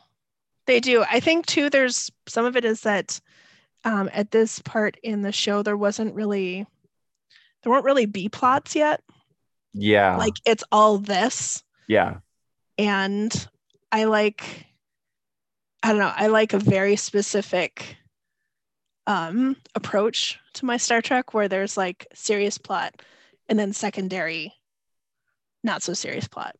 They 0.68 0.80
do. 0.80 1.02
I 1.10 1.18
think 1.18 1.46
too, 1.46 1.70
there's 1.70 2.10
some 2.28 2.44
of 2.44 2.54
it 2.54 2.64
is 2.66 2.82
that 2.82 3.18
um, 3.86 4.10
at 4.12 4.30
this 4.30 4.58
part 4.60 4.98
in 5.02 5.22
the 5.22 5.32
show, 5.32 5.62
there 5.62 5.78
wasn't 5.78 6.14
really, 6.14 6.66
there 7.62 7.72
weren't 7.72 7.86
really 7.86 8.04
B 8.04 8.28
plots 8.28 8.76
yet. 8.76 9.02
yeah 9.72 10.16
Like 10.16 10.34
it's 10.44 10.62
all 10.70 10.98
this. 10.98 11.64
yeah 11.88 12.18
And 12.76 13.48
I 13.90 14.04
like, 14.04 14.66
I 15.82 15.88
don't 15.88 16.00
know, 16.00 16.12
I 16.14 16.26
like 16.26 16.52
a 16.52 16.58
very 16.58 16.96
specific 16.96 17.96
um, 19.06 19.56
approach 19.74 20.38
to 20.52 20.66
my 20.66 20.76
Star 20.76 21.00
Trek 21.00 21.32
where 21.32 21.48
there's 21.48 21.78
like 21.78 22.06
serious 22.14 22.58
plot 22.58 23.00
and 23.48 23.58
then 23.58 23.72
secondary, 23.72 24.52
not 25.64 25.82
so 25.82 25.94
serious 25.94 26.28
plot. 26.28 26.56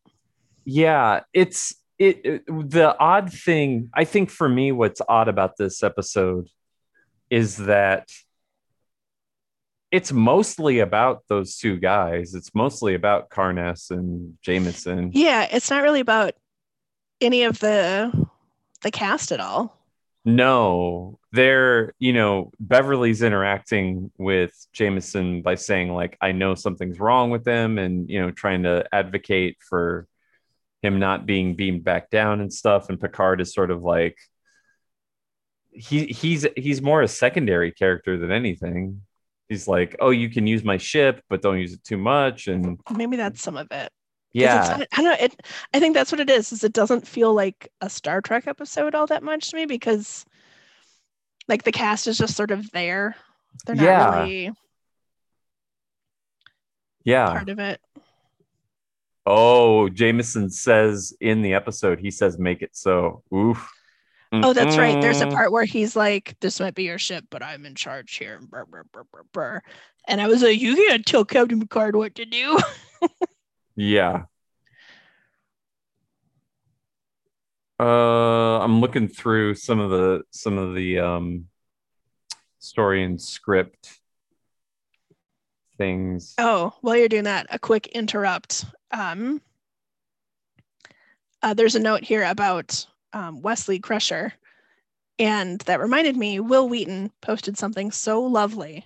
yeah 0.65 1.21
it's 1.31 1.75
it, 1.99 2.25
it 2.25 2.45
the 2.47 2.97
odd 2.99 3.31
thing 3.31 3.89
i 3.93 4.03
think 4.03 4.29
for 4.29 4.49
me 4.49 4.71
what's 4.71 5.01
odd 5.07 5.27
about 5.27 5.57
this 5.57 5.83
episode 5.83 6.47
is 7.29 7.57
that 7.57 8.09
it's 9.91 10.11
mostly 10.11 10.79
about 10.79 11.23
those 11.27 11.57
two 11.57 11.77
guys. 11.77 12.35
It's 12.35 12.53
mostly 12.53 12.93
about 12.93 13.29
Karnas 13.29 13.89
and 13.89 14.37
Jameson. 14.41 15.11
Yeah, 15.13 15.47
it's 15.51 15.69
not 15.69 15.81
really 15.83 15.99
about 15.99 16.33
any 17.21 17.43
of 17.43 17.59
the 17.59 18.27
the 18.81 18.91
cast 18.91 19.31
at 19.31 19.39
all. 19.39 19.75
No, 20.25 21.17
they're, 21.31 21.93
you 21.97 22.13
know, 22.13 22.51
Beverly's 22.59 23.21
interacting 23.21 24.11
with 24.17 24.53
Jameson 24.73 25.41
by 25.41 25.55
saying, 25.55 25.93
like, 25.93 26.17
I 26.21 26.33
know 26.33 26.55
something's 26.55 26.99
wrong 26.99 27.29
with 27.29 27.45
them 27.45 27.77
and, 27.77 28.09
you 28.09 28.21
know, 28.21 28.29
trying 28.29 28.63
to 28.63 28.85
advocate 28.93 29.57
for 29.61 30.07
him 30.81 30.99
not 30.99 31.25
being 31.25 31.55
beamed 31.55 31.83
back 31.83 32.09
down 32.09 32.41
and 32.41 32.51
stuff. 32.53 32.89
And 32.89 32.99
Picard 32.99 33.41
is 33.41 33.53
sort 33.53 33.71
of 33.71 33.81
like, 33.83 34.17
he 35.71 36.05
he's 36.07 36.45
he's 36.57 36.81
more 36.81 37.01
a 37.01 37.07
secondary 37.07 37.71
character 37.71 38.17
than 38.17 38.31
anything. 38.31 39.01
He's 39.49 39.67
like, 39.67 39.95
oh, 39.99 40.09
you 40.09 40.29
can 40.29 40.45
use 40.47 40.63
my 40.63 40.77
ship, 40.77 41.21
but 41.29 41.41
don't 41.41 41.59
use 41.59 41.73
it 41.73 41.83
too 41.83 41.97
much. 41.97 42.47
And 42.47 42.79
Maybe 42.95 43.17
that's 43.17 43.41
some 43.41 43.57
of 43.57 43.67
it. 43.71 43.91
yeah, 44.31 44.83
I 44.93 45.01
don't 45.01 45.05
know. 45.05 45.25
It. 45.25 45.35
I 45.73 45.79
think 45.79 45.95
that's 45.95 46.11
what 46.11 46.21
it 46.21 46.29
is. 46.29 46.51
Is 46.51 46.63
it 46.63 46.73
doesn't 46.73 47.07
feel 47.07 47.33
like 47.33 47.67
a 47.81 47.89
Star 47.89 48.21
Trek 48.21 48.47
episode 48.47 48.93
all 48.95 49.07
that 49.07 49.23
much 49.23 49.49
to 49.49 49.55
me 49.55 49.65
because, 49.65 50.23
like, 51.47 51.63
the 51.63 51.71
cast 51.71 52.07
is 52.07 52.17
just 52.17 52.35
sort 52.35 52.51
of 52.51 52.69
there. 52.71 53.15
They're 53.65 53.75
not 53.75 53.83
Yeah. 53.83 54.19
really 54.21 54.51
yeah. 57.03 57.31
part 57.31 57.49
of 57.49 57.59
it. 57.59 57.81
Oh, 59.31 59.89
Jameson 59.89 60.49
says 60.49 61.15
in 61.21 61.43
the 61.43 61.53
episode, 61.53 61.99
he 61.99 62.09
says, 62.09 62.39
make 62.39 62.63
it 62.63 62.75
so. 62.75 63.23
Oof. 63.33 63.71
Oh, 64.31 64.53
that's 64.53 64.77
right. 64.77 64.99
There's 65.01 65.21
a 65.21 65.27
part 65.27 65.51
where 65.51 65.65
he's 65.65 65.95
like, 65.95 66.35
"This 66.39 66.59
might 66.59 66.75
be 66.75 66.83
your 66.83 66.99
ship, 66.99 67.25
but 67.31 67.41
I'm 67.41 67.65
in 67.65 67.73
charge 67.73 68.15
here." 68.15 68.39
Brr, 68.39 68.65
brr, 68.65 68.83
brr, 68.91 69.03
brr, 69.11 69.23
brr. 69.33 69.63
And 70.07 70.21
I 70.21 70.27
was 70.27 70.43
like, 70.43 70.59
"You 70.59 70.75
can't 70.75 71.03
tell 71.05 71.25
Captain 71.25 71.59
Picard 71.59 71.95
what 71.95 72.15
to 72.15 72.25
do." 72.25 72.59
Yeah. 73.75 74.23
Uh, 77.79 78.59
I'm 78.59 78.81
looking 78.81 79.07
through 79.07 79.55
some 79.55 79.79
of 79.79 79.89
the 79.89 80.23
some 80.31 80.57
of 80.57 80.75
the 80.75 80.99
um 80.99 81.45
story 82.59 83.03
and 83.05 83.21
script 83.21 83.99
things. 85.77 86.33
Oh, 86.37 86.73
while 86.81 86.97
you're 86.97 87.07
doing 87.07 87.23
that, 87.23 87.47
a 87.51 87.57
quick 87.57 87.87
interrupt. 87.87 88.65
Um, 88.91 89.41
uh, 91.41 91.53
there's 91.53 91.75
a 91.75 91.79
note 91.79 92.03
here 92.03 92.23
about 92.23 92.85
um, 93.13 93.41
Wesley 93.41 93.79
Crusher, 93.79 94.33
and 95.17 95.59
that 95.61 95.79
reminded 95.79 96.15
me. 96.17 96.39
Wil 96.39 96.67
Wheaton 96.69 97.11
posted 97.21 97.57
something 97.57 97.91
so 97.91 98.21
lovely 98.21 98.85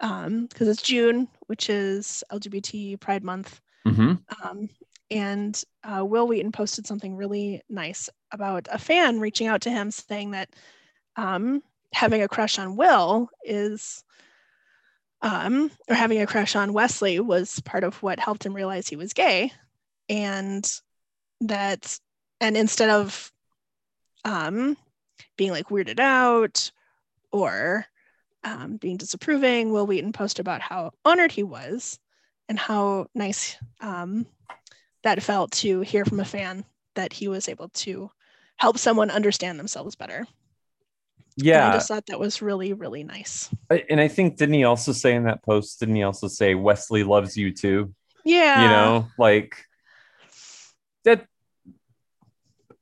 because 0.00 0.68
it's 0.68 0.82
June, 0.82 1.28
which 1.46 1.70
is 1.70 2.22
LGBT 2.32 3.00
Pride 3.00 3.24
Month, 3.24 3.60
Mm-hmm. 3.86 4.14
um, 4.42 4.68
and 5.10 5.62
uh, 5.84 6.04
Wil 6.04 6.26
Wheaton 6.26 6.52
posted 6.52 6.86
something 6.86 7.14
really 7.16 7.62
nice 7.68 8.08
about 8.32 8.66
a 8.72 8.78
fan 8.78 9.20
reaching 9.20 9.46
out 9.46 9.60
to 9.62 9.70
him 9.70 9.90
saying 9.90 10.30
that 10.30 10.48
um, 11.16 11.62
having 11.92 12.22
a 12.22 12.28
crush 12.28 12.58
on 12.58 12.76
Will 12.76 13.28
is, 13.44 14.02
um, 15.24 15.70
or 15.88 15.96
having 15.96 16.20
a 16.20 16.26
crush 16.26 16.54
on 16.54 16.74
Wesley 16.74 17.18
was 17.18 17.58
part 17.60 17.82
of 17.82 18.00
what 18.02 18.20
helped 18.20 18.44
him 18.44 18.54
realize 18.54 18.86
he 18.86 18.94
was 18.94 19.14
gay, 19.14 19.50
and 20.08 20.70
that, 21.40 21.98
and 22.40 22.56
instead 22.56 22.90
of 22.90 23.32
um, 24.26 24.76
being 25.36 25.50
like 25.50 25.70
weirded 25.70 25.98
out 25.98 26.70
or 27.32 27.86
um, 28.44 28.76
being 28.76 28.98
disapproving, 28.98 29.72
Wil 29.72 29.86
Wheaton 29.86 30.12
posted 30.12 30.40
about 30.40 30.60
how 30.60 30.92
honored 31.06 31.32
he 31.32 31.42
was 31.42 31.98
and 32.50 32.58
how 32.58 33.06
nice 33.14 33.56
um, 33.80 34.26
that 35.04 35.22
felt 35.22 35.52
to 35.52 35.80
hear 35.80 36.04
from 36.04 36.20
a 36.20 36.24
fan 36.24 36.66
that 36.96 37.14
he 37.14 37.28
was 37.28 37.48
able 37.48 37.70
to 37.70 38.10
help 38.56 38.76
someone 38.76 39.10
understand 39.10 39.58
themselves 39.58 39.96
better. 39.96 40.26
And 41.42 41.48
I 41.48 41.72
just 41.74 41.88
thought 41.88 42.06
that 42.06 42.20
was 42.20 42.40
really, 42.40 42.72
really 42.72 43.02
nice. 43.02 43.50
And 43.70 44.00
I 44.00 44.08
think 44.08 44.36
didn't 44.36 44.54
he 44.54 44.64
also 44.64 44.92
say 44.92 45.14
in 45.14 45.24
that 45.24 45.42
post? 45.42 45.80
Didn't 45.80 45.96
he 45.96 46.02
also 46.02 46.28
say 46.28 46.54
Wesley 46.54 47.02
loves 47.02 47.36
you 47.36 47.52
too? 47.52 47.92
Yeah. 48.24 48.62
You 48.62 48.68
know, 48.68 49.08
like 49.18 49.64
that. 51.04 51.26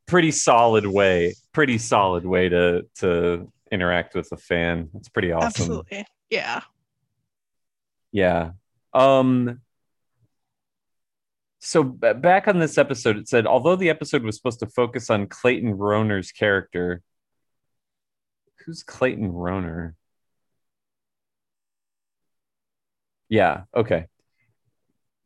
Pretty 0.07 0.31
solid 0.31 0.87
way. 0.87 1.35
Pretty 1.53 1.79
solid 1.79 2.27
way 2.27 2.51
to 2.51 2.87
to 2.97 3.51
interact 3.71 4.15
with 4.15 4.31
a 4.33 4.37
fan. 4.37 4.91
It's 4.95 5.09
pretty 5.09 5.33
awesome. 5.33 5.47
Absolutely. 5.47 6.05
Yeah. 6.29 6.61
Yeah. 8.13 8.51
Um 8.93 9.61
so 11.61 11.83
back 11.83 12.49
on 12.49 12.59
this 12.59 12.77
episode 12.77 13.17
it 13.17 13.29
said 13.29 13.47
although 13.47 13.77
the 13.77 13.89
episode 13.89 14.25
was 14.25 14.37
supposed 14.37 14.61
to 14.61 14.67
focus 14.67 15.09
on 15.09 15.29
Clayton 15.29 15.79
Rohner's 15.79 16.33
character 16.33 17.01
Who's 18.65 18.83
Clayton 18.83 19.33
Rohner? 19.33 19.95
Yeah, 23.29 23.63
okay. 23.75 24.07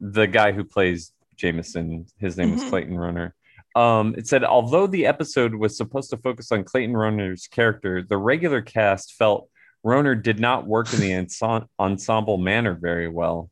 The 0.01 0.27
guy 0.27 0.53
who 0.53 0.64
plays 0.64 1.12
Jameson, 1.37 2.07
his 2.18 2.37
name 2.37 2.53
was 2.53 2.62
Mhm. 2.62 2.68
Clayton 2.70 2.94
Rohner. 2.94 3.33
Um, 3.75 4.14
it 4.16 4.27
said 4.27 4.44
although 4.44 4.87
the 4.87 5.07
episode 5.07 5.55
was 5.55 5.77
supposed 5.77 6.11
to 6.11 6.16
focus 6.16 6.51
on 6.51 6.64
Clayton 6.64 6.94
Rohner's 6.94 7.46
character, 7.46 8.03
the 8.03 8.16
regular 8.16 8.62
cast 8.62 9.14
felt 9.14 9.51
Rohner 9.85 10.20
did 10.20 10.40
not 10.40 10.66
work 10.66 10.92
in 10.94 11.01
the 11.01 11.12
ense- 11.12 11.42
ensemble 11.79 12.38
manner 12.38 12.75
very 12.75 13.09
well. 13.09 13.51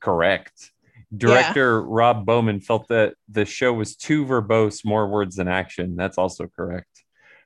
Correct. 0.00 0.72
Director 1.16 1.82
Rob 1.82 2.26
Bowman 2.26 2.60
felt 2.60 2.88
that 2.88 3.14
the 3.28 3.44
show 3.44 3.72
was 3.72 3.96
too 3.96 4.26
verbose, 4.26 4.84
more 4.84 5.08
words 5.08 5.36
than 5.36 5.46
action. 5.48 5.94
That's 5.96 6.18
also 6.18 6.48
correct. 6.48 6.95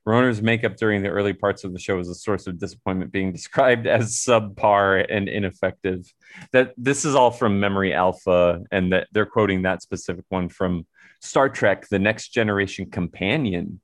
Rohner's 0.07 0.41
makeup 0.41 0.77
during 0.77 1.03
the 1.03 1.09
early 1.09 1.33
parts 1.33 1.65
of 1.65 1.73
the 1.73 1.79
show 1.79 1.97
was 1.97 2.09
a 2.09 2.15
source 2.15 2.47
of 2.47 2.59
disappointment, 2.59 3.13
being 3.13 3.33
described 3.41 3.87
as 3.87 4.13
subpar 4.17 5.05
and 5.09 5.29
ineffective. 5.29 6.13
That 6.53 6.75
this 6.77 7.05
is 7.05 7.15
all 7.15 7.31
from 7.31 7.61
Memory 7.61 7.93
Alpha, 7.93 8.63
and 8.71 8.93
that 8.93 9.09
they're 9.13 9.27
quoting 9.27 9.63
that 9.63 9.83
specific 9.83 10.25
one 10.29 10.49
from 10.49 10.87
Star 11.21 11.49
Trek: 11.49 11.89
The 11.89 11.99
Next 11.99 12.29
Generation 12.29 12.91
Companion. 12.91 13.81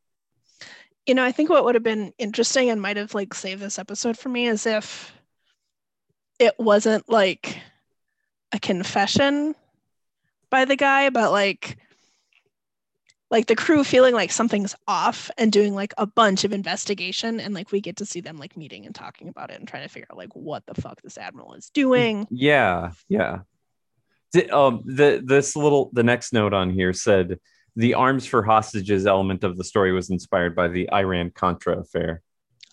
You 1.07 1.15
know, 1.15 1.25
I 1.25 1.33
think 1.33 1.51
what 1.51 1.65
would 1.65 1.77
have 1.77 1.85
been 1.85 2.13
interesting 2.19 2.71
and 2.71 2.83
might 2.83 2.97
have 2.97 3.15
like 3.15 3.33
saved 3.33 3.63
this 3.63 3.79
episode 3.79 4.19
for 4.19 4.29
me 4.29 4.47
is 4.47 4.67
if 4.67 5.13
it 6.39 6.55
wasn't 6.59 7.09
like 7.09 7.61
a 8.53 8.59
confession 8.59 9.55
by 10.51 10.65
the 10.65 10.77
guy, 10.77 11.11
but 11.11 11.31
like 11.31 11.79
like 13.31 13.47
the 13.47 13.57
crew 13.57 13.83
feeling 13.83 14.15
like 14.15 14.31
something's 14.31 14.75
off 14.87 15.31
and 15.37 15.51
doing 15.51 15.75
like 15.75 15.93
a 15.99 16.07
bunch 16.07 16.45
of 16.45 16.53
investigation 16.53 17.41
and 17.41 17.55
like 17.55 17.73
we 17.73 17.81
get 17.81 17.97
to 17.97 18.07
see 18.07 18.21
them 18.21 18.37
like 18.37 18.57
meeting 18.57 18.87
and 18.87 18.95
talking 18.95 19.29
about 19.29 19.51
it 19.51 19.59
and 19.59 19.67
trying 19.67 19.83
to 19.83 19.89
figure 19.89 20.07
out 20.11 20.17
like 20.17 20.35
what 20.35 20.65
the 20.67 20.81
fuck 20.81 21.01
this 21.03 21.19
admiral 21.19 21.55
is 21.55 21.71
doing. 21.71 22.27
Yeah, 22.31 22.93
yeah. 23.09 23.41
The, 24.33 24.51
um, 24.51 24.83
the 24.85 25.23
this 25.25 25.57
little 25.57 25.91
the 25.93 26.03
next 26.03 26.33
note 26.33 26.53
on 26.53 26.71
here 26.71 26.93
said 26.93 27.39
the 27.75 27.95
arms 27.95 28.27
for 28.27 28.43
hostages 28.43 29.07
element 29.07 29.45
of 29.45 29.57
the 29.57 29.65
story 29.65 29.93
was 29.93 30.11
inspired 30.11 30.55
by 30.55 30.69
the 30.69 30.91
Iran 30.93 31.31
Contra 31.31 31.79
affair. 31.79 32.23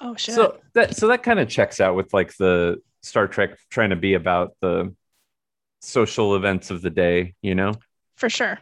Oh 0.01 0.15
shit. 0.15 0.35
So 0.35 0.59
that 0.73 0.95
so 0.95 1.07
that 1.07 1.23
kind 1.23 1.39
of 1.39 1.49
checks 1.49 1.79
out 1.79 1.95
with 1.95 2.13
like 2.13 2.35
the 2.37 2.77
Star 3.01 3.27
Trek 3.27 3.57
trying 3.69 3.89
to 3.89 3.95
be 3.95 4.13
about 4.13 4.53
the 4.61 4.95
social 5.81 6.35
events 6.35 6.71
of 6.71 6.81
the 6.81 6.89
day, 6.89 7.35
you 7.41 7.55
know? 7.55 7.73
for 8.15 8.29
sure. 8.29 8.59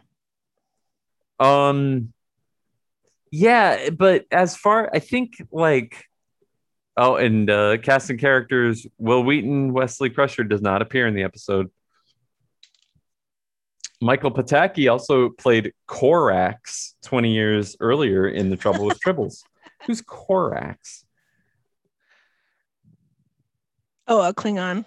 Um 1.42 2.12
yeah, 3.30 3.90
but 3.90 4.26
as 4.30 4.56
far 4.56 4.90
I 4.92 4.98
think 4.98 5.34
like 5.50 6.04
oh 6.96 7.16
and 7.16 7.50
uh 7.50 7.78
cast 7.78 8.10
and 8.10 8.20
characters 8.20 8.86
Wil 8.98 9.24
Wheaton, 9.24 9.72
Wesley 9.72 10.10
Crusher 10.10 10.44
does 10.44 10.62
not 10.62 10.82
appear 10.82 11.06
in 11.06 11.14
the 11.14 11.22
episode. 11.22 11.70
Michael 14.02 14.32
Pataki 14.32 14.90
also 14.90 15.28
played 15.28 15.72
Korax 15.88 16.94
20 17.04 17.32
years 17.32 17.76
earlier 17.78 18.28
in 18.28 18.50
The 18.50 18.56
Trouble 18.56 18.84
with 18.84 19.00
Tribbles. 19.04 19.44
Who's 19.86 20.02
Korax? 20.02 21.04
Oh, 24.08 24.20
a 24.20 24.34
Klingon. 24.34 24.84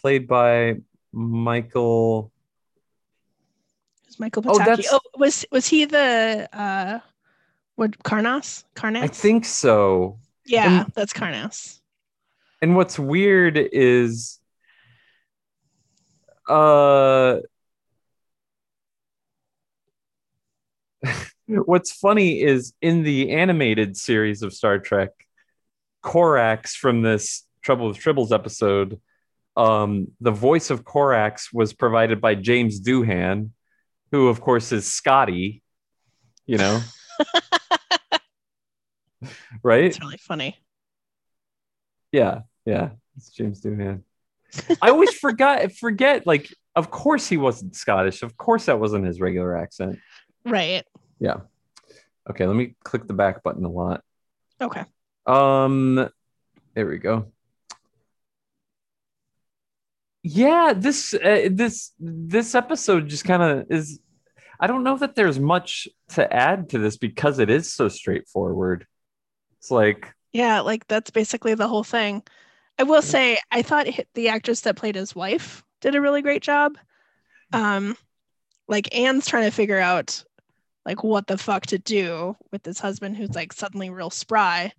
Played 0.00 0.26
by 0.26 0.76
Michael 1.12 2.31
It's 4.12 4.20
Michael 4.20 4.42
Oh, 4.44 4.58
Pataki. 4.58 4.66
that's- 4.66 4.88
Oh, 4.92 5.00
was 5.16 5.46
was 5.50 5.66
he 5.66 5.86
the 5.86 6.46
uh 6.52 6.98
what 7.76 7.96
Karnas? 8.02 8.62
Karnas? 8.76 9.02
I 9.04 9.06
think 9.08 9.46
so. 9.46 10.18
Yeah, 10.44 10.82
and- 10.82 10.92
that's 10.94 11.14
Karnas. 11.14 11.80
And 12.60 12.76
what's 12.76 12.98
weird 12.98 13.56
is 13.56 14.38
uh 16.46 17.38
what's 21.46 21.92
funny 21.92 22.42
is 22.42 22.74
in 22.82 23.04
the 23.04 23.30
animated 23.30 23.96
series 23.96 24.42
of 24.42 24.52
Star 24.52 24.78
Trek, 24.78 25.08
Korax 26.04 26.72
from 26.76 27.00
this 27.00 27.46
Trouble 27.62 27.88
with 27.88 27.96
Tribbles 27.96 28.30
episode, 28.30 29.00
um, 29.56 30.08
the 30.20 30.32
voice 30.32 30.68
of 30.68 30.84
Korax 30.84 31.48
was 31.50 31.72
provided 31.72 32.20
by 32.20 32.34
James 32.34 32.78
Doohan, 32.78 33.50
who 34.12 34.28
of 34.28 34.40
course 34.40 34.70
is 34.70 34.86
Scotty. 34.86 35.62
You 36.46 36.58
know, 36.58 36.80
right? 39.62 39.84
It's 39.84 40.00
really 40.00 40.18
funny. 40.18 40.58
Yeah, 42.12 42.40
yeah, 42.64 42.90
it's 43.16 43.30
James 43.30 43.60
Doohan. 43.60 44.02
I 44.80 44.90
always 44.90 45.14
forgot 45.14 45.72
forget 45.72 46.26
like 46.26 46.54
of 46.76 46.90
course 46.90 47.26
he 47.26 47.36
wasn't 47.36 47.74
Scottish. 47.74 48.22
Of 48.22 48.36
course 48.36 48.66
that 48.66 48.78
wasn't 48.78 49.06
his 49.06 49.20
regular 49.20 49.56
accent. 49.56 49.98
Right. 50.44 50.84
Yeah. 51.18 51.40
Okay, 52.28 52.46
let 52.46 52.56
me 52.56 52.74
click 52.84 53.06
the 53.06 53.14
back 53.14 53.42
button 53.42 53.64
a 53.64 53.70
lot. 53.70 54.02
Okay. 54.60 54.84
Um 55.26 56.08
there 56.74 56.86
we 56.86 56.98
go. 56.98 57.32
Yeah, 60.22 60.72
this 60.76 61.14
uh, 61.14 61.48
this 61.50 61.92
this 61.98 62.54
episode 62.54 63.08
just 63.08 63.24
kind 63.24 63.42
of 63.42 63.70
is 63.70 63.98
I 64.60 64.68
don't 64.68 64.84
know 64.84 64.96
that 64.98 65.16
there's 65.16 65.40
much 65.40 65.88
to 66.10 66.32
add 66.32 66.70
to 66.70 66.78
this 66.78 66.96
because 66.96 67.40
it 67.40 67.50
is 67.50 67.72
so 67.72 67.88
straightforward. 67.88 68.86
It's 69.58 69.70
like 69.70 70.14
Yeah, 70.32 70.60
like 70.60 70.86
that's 70.86 71.10
basically 71.10 71.54
the 71.54 71.68
whole 71.68 71.84
thing. 71.84 72.22
I 72.78 72.84
will 72.84 73.02
say, 73.02 73.38
I 73.50 73.62
thought 73.62 73.86
the 74.14 74.28
actress 74.28 74.62
that 74.62 74.76
played 74.76 74.94
his 74.94 75.14
wife 75.14 75.62
did 75.80 75.94
a 75.94 76.00
really 76.00 76.22
great 76.22 76.42
job. 76.42 76.78
Um, 77.52 77.96
like 78.68 78.96
Anne's 78.96 79.26
trying 79.26 79.44
to 79.44 79.50
figure 79.50 79.78
out 79.78 80.24
like 80.86 81.04
what 81.04 81.26
the 81.26 81.38
fuck 81.38 81.66
to 81.66 81.78
do 81.78 82.36
with 82.50 82.62
this 82.62 82.80
husband 82.80 83.16
who's 83.16 83.34
like 83.34 83.52
suddenly 83.52 83.90
real 83.90 84.10
spry. 84.10 84.72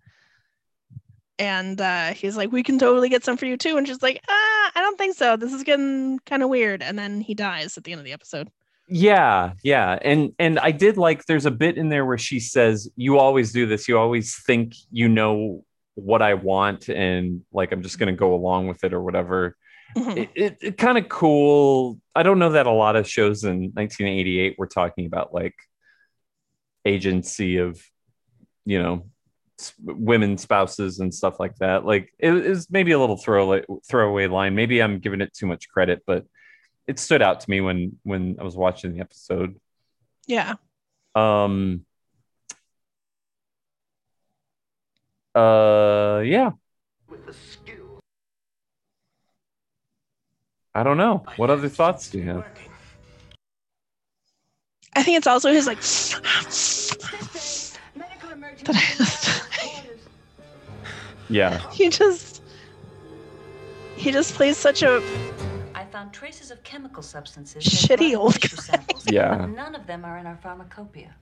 And 1.39 1.81
uh, 1.81 2.13
he's 2.13 2.37
like, 2.37 2.51
"We 2.51 2.63
can 2.63 2.77
totally 2.77 3.09
get 3.09 3.23
some 3.23 3.37
for 3.37 3.45
you 3.45 3.57
too." 3.57 3.77
And 3.77 3.87
she's 3.87 4.01
like, 4.01 4.21
"Ah, 4.29 4.71
I 4.75 4.81
don't 4.81 4.97
think 4.97 5.15
so. 5.15 5.35
This 5.35 5.51
is 5.53 5.63
getting 5.63 6.19
kind 6.25 6.43
of 6.43 6.49
weird." 6.49 6.83
And 6.83 6.97
then 6.97 7.21
he 7.21 7.33
dies 7.33 7.77
at 7.77 7.83
the 7.83 7.91
end 7.91 7.99
of 7.99 8.05
the 8.05 8.13
episode. 8.13 8.49
Yeah, 8.87 9.53
yeah. 9.63 9.97
And 10.01 10.33
and 10.37 10.59
I 10.59 10.71
did 10.71 10.97
like 10.97 11.25
there's 11.25 11.45
a 11.45 11.51
bit 11.51 11.77
in 11.77 11.89
there 11.89 12.05
where 12.05 12.17
she 12.17 12.39
says, 12.39 12.89
"You 12.95 13.17
always 13.17 13.51
do 13.51 13.65
this. 13.65 13.87
You 13.87 13.97
always 13.97 14.35
think 14.43 14.75
you 14.91 15.09
know 15.09 15.65
what 15.95 16.21
I 16.21 16.33
want 16.33 16.89
and 16.89 17.41
like 17.51 17.71
I'm 17.71 17.83
just 17.83 17.99
going 17.99 18.13
to 18.13 18.17
go 18.17 18.33
along 18.33 18.67
with 18.67 18.83
it 18.83 18.93
or 18.93 19.01
whatever." 19.01 19.57
Mhm. 19.95 20.17
It, 20.17 20.29
it, 20.35 20.57
it 20.61 20.77
kind 20.77 20.97
of 20.97 21.07
cool. 21.07 21.99
I 22.15 22.23
don't 22.23 22.39
know 22.39 22.51
that 22.51 22.65
a 22.67 22.71
lot 22.71 22.95
of 22.95 23.07
shows 23.07 23.43
in 23.43 23.71
1988 23.73 24.55
were 24.57 24.67
talking 24.67 25.05
about 25.05 25.33
like 25.33 25.55
agency 26.85 27.57
of 27.57 27.81
you 28.65 28.81
know 28.81 29.05
women 29.79 30.37
spouses 30.37 30.99
and 30.99 31.13
stuff 31.13 31.39
like 31.39 31.55
that. 31.57 31.85
Like 31.85 32.13
it 32.19 32.33
is 32.33 32.69
maybe 32.69 32.91
a 32.91 32.99
little 32.99 33.17
throwaway 33.17 33.63
throwaway 33.87 34.27
line. 34.27 34.55
Maybe 34.55 34.81
I'm 34.81 34.99
giving 34.99 35.21
it 35.21 35.33
too 35.33 35.47
much 35.47 35.69
credit, 35.69 36.03
but 36.05 36.25
it 36.87 36.99
stood 36.99 37.21
out 37.21 37.41
to 37.41 37.49
me 37.49 37.61
when 37.61 37.97
when 38.03 38.37
I 38.39 38.43
was 38.43 38.55
watching 38.55 38.93
the 38.93 39.01
episode. 39.01 39.59
Yeah. 40.27 40.55
Um. 41.15 41.85
Uh. 45.35 46.21
Yeah. 46.25 46.51
I 50.75 50.81
don't 50.83 50.97
know. 50.97 51.23
What 51.35 51.49
other 51.51 51.69
thoughts 51.69 52.09
do 52.09 52.17
you 52.17 52.25
have? 52.25 52.45
I 54.95 55.03
think 55.03 55.17
it's 55.17 55.27
also 55.27 55.51
his 55.51 55.67
like. 55.67 55.81
that 58.65 58.75
I 58.75 58.95
just, 58.97 59.12
Yeah. 61.29 61.59
he 61.71 61.89
just 61.89 62.41
he 63.95 64.11
just 64.11 64.33
plays 64.33 64.57
such 64.57 64.83
a 64.83 65.01
I 65.75 65.85
found 65.85 66.13
traces 66.13 66.51
of 66.51 66.63
chemical 66.63 67.03
substances. 67.03 67.63
Shitty 67.63 68.15
old 68.15 68.39
tissue 68.39 68.57
samples, 68.57 69.05
Yeah. 69.09 69.35
but 69.37 69.49
None 69.49 69.75
of 69.75 69.85
them 69.87 70.05
are 70.05 70.17
in 70.17 70.25
our 70.27 70.37
pharmacopoeia. 70.37 71.15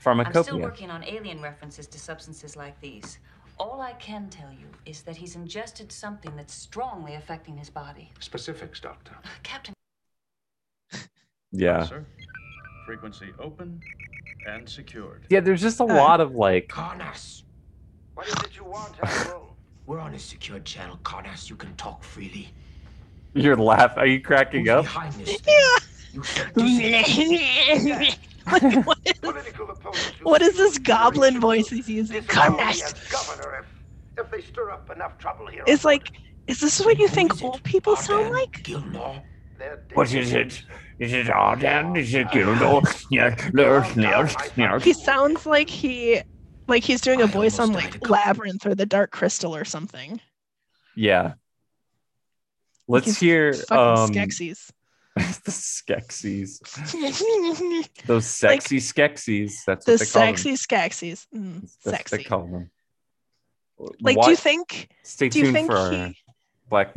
Pharmacopoeia. 0.00 0.38
I'm 0.40 0.44
still 0.44 0.58
working 0.60 0.90
on 0.90 1.04
alien 1.04 1.40
references 1.42 1.86
to 1.88 1.98
substances 1.98 2.56
like 2.56 2.80
these. 2.80 3.18
All 3.58 3.82
I 3.82 3.92
can 3.94 4.30
tell 4.30 4.50
you 4.50 4.66
is 4.86 5.02
that 5.02 5.16
he's 5.16 5.36
ingested 5.36 5.92
something 5.92 6.34
that's 6.34 6.54
strongly 6.54 7.14
affecting 7.14 7.58
his 7.58 7.68
body. 7.68 8.10
Specifics, 8.18 8.80
Doctor. 8.80 9.12
Uh, 9.22 9.28
Captain. 9.42 9.74
Yeah. 11.52 11.84
Sir, 11.84 12.06
frequency 12.86 13.28
open 13.38 13.80
and 14.46 14.66
secured. 14.68 15.26
Yeah. 15.28 15.40
There's 15.40 15.60
just 15.60 15.80
a 15.80 15.84
lot 15.84 16.20
of 16.20 16.34
like. 16.34 16.68
Karnas. 16.68 17.42
What 18.14 18.28
is 18.28 18.34
it 18.34 18.56
you 18.56 18.64
want, 18.64 18.94
Admiral? 19.02 19.56
We're 19.86 20.00
on 20.00 20.14
a 20.14 20.18
secure 20.18 20.60
channel, 20.60 20.98
Karnas. 21.02 21.50
You 21.50 21.56
can 21.56 21.74
talk 21.76 22.04
freely. 22.04 22.52
You're 23.34 23.56
laughing. 23.56 23.98
Are 23.98 24.06
you 24.06 24.20
cracking 24.20 24.68
up? 24.68 24.84
Behind 24.84 25.12
this 25.14 25.40
what, 28.50 28.98
is, 29.04 29.20
what 30.22 30.42
is 30.42 30.56
this 30.56 30.78
goblin 30.78 31.40
voice 31.40 31.68
he's 31.68 31.88
using? 31.88 32.22
Carnage. 32.24 32.82
Governor, 33.10 33.60
if, 33.60 34.24
if 34.24 34.30
they 34.30 34.40
stir 34.40 34.70
up 34.70 34.90
enough 34.90 35.18
trouble 35.18 35.46
here. 35.46 35.62
It's 35.66 35.84
like, 35.84 36.12
is 36.46 36.60
this 36.60 36.84
what 36.84 36.98
you 36.98 37.06
think 37.06 37.42
old 37.42 37.62
people 37.62 37.94
sound 37.94 38.30
like? 38.30 38.68
What 39.94 40.12
is 40.12 40.32
it? 40.32 40.62
Is 40.98 41.12
it 41.12 41.30
Arden? 41.30 41.96
Is 41.96 42.14
it 42.14 42.26
yes. 42.34 43.06
He 44.82 44.92
sounds 44.92 45.46
like 45.46 45.70
he, 45.70 46.20
like 46.70 46.84
he's 46.84 47.00
doing 47.02 47.20
a 47.20 47.26
voice 47.26 47.58
on 47.58 47.72
like 47.72 48.08
Labyrinth 48.08 48.64
or 48.66 48.74
the 48.74 48.86
Dark 48.86 49.10
Crystal 49.10 49.54
or 49.54 49.64
something. 49.66 50.20
Yeah. 50.96 51.34
Let's 52.88 53.06
He's 53.06 53.18
hear 53.20 53.48
um 53.70 54.10
Skeksis. 54.10 54.70
the 55.16 55.50
Skeksis. 55.50 56.60
Those 58.06 58.26
sexy 58.26 58.78
Skeksis. 58.78 59.52
That's 59.66 59.84
the 59.84 59.92
what 59.92 60.00
they 60.00 60.06
call 60.06 60.22
them. 60.26 60.36
sexy 60.36 60.52
Skeksis. 60.54 61.26
Mm, 61.34 61.60
That's 61.60 61.84
what 61.84 61.94
sexy. 61.96 62.16
they 62.16 62.24
call 62.24 62.46
them. 62.46 62.70
Like, 64.00 64.20
do 64.20 64.30
you 64.30 64.36
think? 64.36 64.88
Stay 65.02 65.28
do 65.28 65.38
you 65.38 65.44
tuned 65.46 65.56
think 65.56 65.70
for 65.70 65.76
our 65.76 65.90
he- 65.92 66.16
Black 66.68 66.94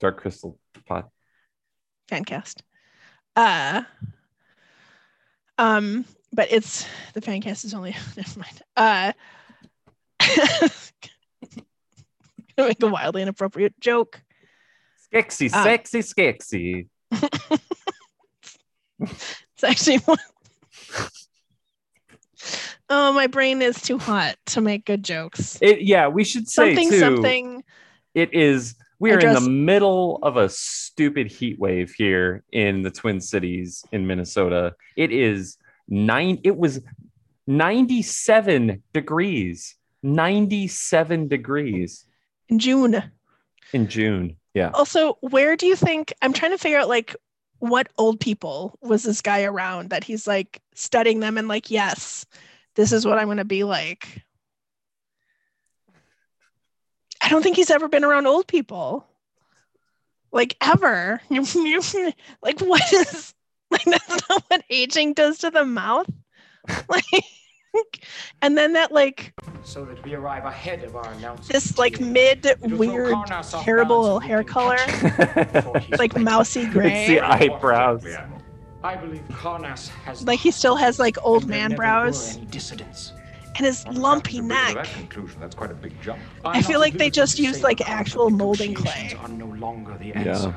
Dark 0.00 0.18
Crystal 0.20 0.58
pod. 0.86 1.04
fancast. 2.10 2.62
Uh 3.36 3.82
um 5.58 6.04
but 6.32 6.50
it's 6.52 6.86
the 7.14 7.20
fan 7.20 7.40
cast 7.40 7.64
is 7.64 7.74
only 7.74 7.94
never 8.16 8.38
mind. 8.38 8.62
Uh 8.76 9.12
gonna 12.56 12.68
make 12.68 12.82
a 12.82 12.86
wildly 12.86 13.22
inappropriate 13.22 13.78
joke. 13.80 14.22
Skexy, 15.12 15.52
Uh, 15.52 15.64
sexy, 15.64 16.00
skexy. 16.00 16.88
It's 19.00 19.64
actually 19.64 19.98
one 19.98 20.18
Oh, 22.88 23.12
my 23.12 23.26
brain 23.28 23.62
is 23.62 23.80
too 23.80 23.98
hot 23.98 24.36
to 24.46 24.60
make 24.60 24.84
good 24.84 25.04
jokes. 25.04 25.58
It, 25.60 25.82
yeah, 25.82 26.08
we 26.08 26.24
should 26.24 26.48
say 26.48 26.74
Something 26.74 26.90
too. 26.90 26.98
something 26.98 27.64
It 28.14 28.34
is. 28.34 28.74
We 28.98 29.12
are 29.12 29.18
in 29.20 29.32
the 29.32 29.40
middle 29.40 30.18
of 30.22 30.36
a 30.36 30.48
stupid 30.48 31.30
heat 31.30 31.58
wave 31.58 31.92
here 31.96 32.42
in 32.52 32.82
the 32.82 32.90
Twin 32.90 33.20
Cities 33.20 33.84
in 33.92 34.06
Minnesota. 34.06 34.74
It 34.96 35.10
is 35.12 35.56
nine. 35.90 36.38
It 36.44 36.56
was 36.56 36.80
ninety-seven 37.46 38.82
degrees. 38.94 39.76
Ninety-seven 40.02 41.28
degrees 41.28 42.06
in 42.48 42.58
June. 42.58 43.02
in 43.72 43.88
June. 43.88 44.36
Yeah. 44.54 44.70
Also, 44.74 45.18
where 45.20 45.56
do 45.56 45.66
you 45.66 45.76
think 45.76 46.12
I'm 46.22 46.32
trying 46.32 46.52
to 46.52 46.58
figure 46.58 46.78
out 46.78 46.88
like 46.88 47.14
what 47.58 47.88
old 47.98 48.18
people 48.18 48.78
was 48.80 49.02
this 49.02 49.20
guy 49.20 49.42
around 49.42 49.90
that 49.90 50.02
he's 50.04 50.26
like 50.26 50.62
studying 50.74 51.20
them 51.20 51.36
and 51.36 51.46
like, 51.46 51.70
yes, 51.70 52.24
this 52.74 52.92
is 52.92 53.04
what 53.04 53.18
I'm 53.18 53.28
gonna 53.28 53.44
be 53.44 53.64
like. 53.64 54.24
I 57.22 57.28
don't 57.28 57.42
think 57.42 57.56
he's 57.56 57.70
ever 57.70 57.88
been 57.88 58.04
around 58.04 58.26
old 58.26 58.48
people. 58.48 59.06
Like 60.32 60.56
ever. 60.60 61.20
like 61.30 62.60
what 62.60 62.92
is 62.92 63.34
like 63.72 63.84
that's 63.84 64.28
not 64.28 64.42
what 64.48 64.62
aging 64.70 65.14
does 65.14 65.38
to 65.38 65.50
the 65.50 65.64
mouth. 65.64 66.06
Like 67.72 68.04
and 68.42 68.58
then 68.58 68.72
that 68.72 68.90
like 68.90 69.32
So 69.62 69.84
that 69.84 70.02
we 70.04 70.14
arrive 70.14 70.44
ahead 70.44 70.82
of 70.82 70.96
our 70.96 71.08
announcement. 71.12 71.52
this 71.52 71.78
like 71.78 72.00
mid 72.00 72.44
weird 72.62 73.16
terrible 73.62 74.18
hair 74.18 74.42
color. 74.42 74.76
like 75.98 76.16
mousy 76.18 76.66
gray. 76.66 77.06
It's 77.06 77.08
the 77.08 77.20
eyebrows. 77.20 78.04
I 78.82 78.96
believe 78.96 79.22
Karnas 79.28 79.88
has 79.88 80.26
Like 80.26 80.40
he 80.40 80.50
still 80.50 80.74
has 80.74 80.98
like 80.98 81.16
old 81.22 81.46
man 81.46 81.76
brows 81.76 82.36
any 82.36 82.46
dissidents. 82.46 83.12
and 83.56 83.66
his 83.66 83.86
lumpy 83.86 84.40
neck. 84.40 84.74
that 84.74 84.86
conclusion, 84.86 85.38
that's 85.40 85.54
quite 85.54 85.70
a 85.70 85.74
big 85.74 85.92
jump. 86.02 86.18
I 86.44 86.62
feel 86.62 86.80
like 86.80 86.94
they 86.94 87.10
just 87.10 87.38
used 87.38 87.62
like 87.62 87.88
actual 87.88 88.30
molding 88.30 88.74
clay. 88.74 89.16
Are 89.20 89.28
no 89.28 89.46
longer 89.46 89.96
the 89.96 90.06
Yeah. 90.06 90.52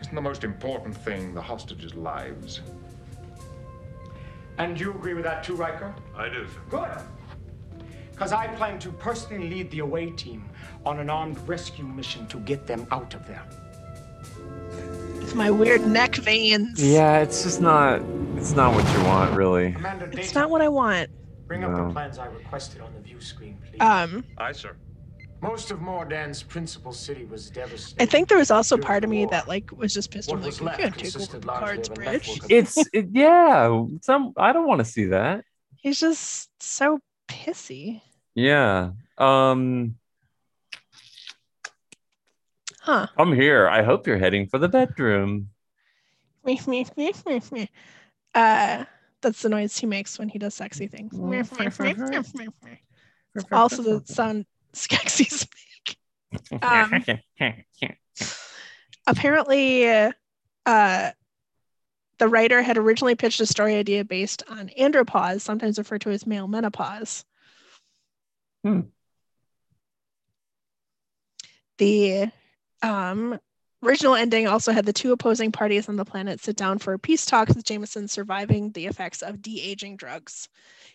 Answer. 0.00 0.08
Isn't 0.08 0.14
the 0.14 0.20
most 0.20 0.44
important 0.44 0.96
thing 0.96 1.34
the 1.34 1.42
hostages' 1.42 1.94
lives? 1.94 2.60
And 4.58 4.78
you 4.78 4.90
agree 4.90 5.14
with 5.14 5.24
that 5.24 5.42
too, 5.44 5.54
Riker? 5.54 5.94
I 6.16 6.28
do, 6.28 6.46
sir. 6.46 6.60
Good. 6.68 6.88
Because 8.10 8.32
I 8.32 8.48
plan 8.48 8.78
to 8.80 8.92
personally 8.92 9.48
lead 9.48 9.70
the 9.70 9.78
away 9.78 10.10
team 10.10 10.50
on 10.84 11.00
an 11.00 11.08
armed 11.08 11.38
rescue 11.48 11.86
mission 11.86 12.26
to 12.26 12.38
get 12.40 12.66
them 12.66 12.86
out 12.90 13.14
of 13.14 13.26
there. 13.26 13.42
It's 15.22 15.34
my 15.34 15.50
weird 15.50 15.86
neck 15.86 16.16
veins. 16.16 16.82
Yeah, 16.84 17.20
it's 17.20 17.42
just 17.44 17.60
not. 17.60 18.02
It's 18.36 18.52
not 18.52 18.74
what 18.74 18.84
you 18.98 19.04
want, 19.04 19.34
really. 19.34 19.72
Commander 19.72 20.10
It's 20.12 20.34
not 20.34 20.50
what 20.50 20.60
I 20.60 20.68
want. 20.68 21.08
bring 21.46 21.64
up 21.64 21.74
the 21.74 21.92
plans 21.92 22.18
I 22.18 22.26
requested 22.26 22.80
on 22.80 22.92
the 22.94 23.00
view 23.00 23.20
screen, 23.20 23.56
please. 23.70 23.80
Um, 23.80 24.24
Aye, 24.38 24.52
sir. 24.52 24.76
Most 25.42 25.70
of 25.70 25.80
Mordan's 25.80 26.42
principal 26.42 26.92
city 26.92 27.24
was 27.24 27.50
devastated. 27.50 28.02
I 28.02 28.06
think 28.06 28.28
there 28.28 28.36
was 28.38 28.50
also 28.50 28.76
part 28.76 29.04
of 29.04 29.10
me 29.10 29.24
that 29.26 29.48
like 29.48 29.70
was 29.72 29.94
just 29.94 30.10
pissed. 30.10 30.30
I'm 30.30 30.38
What 30.38 30.42
like, 30.42 30.46
was 30.46 30.60
you 30.60 30.66
left 30.66 30.78
can't 30.80 30.94
take 30.94 31.06
over 31.06 31.12
consisted 31.12 31.42
the 31.42 31.48
cards 31.48 31.88
bridge. 31.88 32.40
It's 32.48 32.76
it, 32.92 33.08
yeah. 33.12 33.84
Some 34.02 34.34
I 34.36 34.52
don't 34.52 34.66
want 34.66 34.80
to 34.80 34.84
see 34.84 35.06
that. 35.06 35.44
He's 35.76 35.98
just 35.98 36.50
so 36.62 37.00
pissy. 37.28 38.02
Yeah. 38.34 38.90
Um. 39.16 39.96
Huh. 42.80 43.06
I'm 43.16 43.32
here. 43.32 43.68
I 43.68 43.82
hope 43.82 44.06
you're 44.06 44.18
heading 44.18 44.46
for 44.46 44.58
the 44.58 44.68
bedroom. 44.68 45.50
uh, 48.34 48.84
that's 49.20 49.42
the 49.42 49.48
noise 49.48 49.78
he 49.78 49.86
makes 49.86 50.18
when 50.18 50.28
he 50.28 50.38
does 50.38 50.54
sexy 50.54 50.86
things. 50.86 51.12
also 53.52 53.82
the 53.82 54.02
sound 54.06 54.46
Skeksis 54.74 55.46
make. 56.52 56.62
Um, 56.62 57.04
apparently, 59.06 59.88
uh, 59.88 60.12
uh, 60.66 61.10
the 62.18 62.28
writer 62.28 62.62
had 62.62 62.76
originally 62.76 63.14
pitched 63.14 63.40
a 63.40 63.46
story 63.46 63.74
idea 63.76 64.04
based 64.04 64.42
on 64.48 64.70
andropause, 64.78 65.40
sometimes 65.40 65.78
referred 65.78 66.02
to 66.02 66.10
as 66.10 66.26
male 66.26 66.46
menopause. 66.46 67.24
Hmm. 68.62 68.80
The 71.78 72.30
um, 72.82 73.38
original 73.82 74.14
ending 74.14 74.46
also 74.46 74.72
had 74.72 74.86
the 74.86 74.92
two 74.92 75.12
opposing 75.12 75.52
parties 75.52 75.88
on 75.88 75.96
the 75.96 76.04
planet 76.04 76.40
sit 76.40 76.56
down 76.56 76.78
for 76.78 76.96
peace 76.98 77.24
talks 77.24 77.54
with 77.54 77.64
Jameson 77.64 78.08
surviving 78.08 78.70
the 78.72 78.86
effects 78.86 79.22
of 79.22 79.42
de 79.42 79.60
aging 79.60 79.96
drugs. 79.96 80.48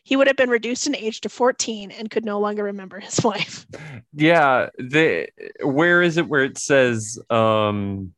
He 0.04 0.16
would 0.16 0.28
have 0.28 0.36
been 0.36 0.50
reduced 0.50 0.88
in 0.88 0.96
age 0.96 1.22
to 1.22 1.30
14 1.30 1.92
and 1.92 2.10
could 2.10 2.26
no 2.26 2.40
longer 2.40 2.64
remember 2.64 3.00
his 3.00 3.20
wife. 3.24 3.66
yeah. 4.14 4.70
The 4.78 5.30
where 5.64 6.02
is 6.02 6.18
it 6.18 6.28
where 6.28 6.44
it 6.44 6.58
says 6.58 7.20
um 7.30 8.14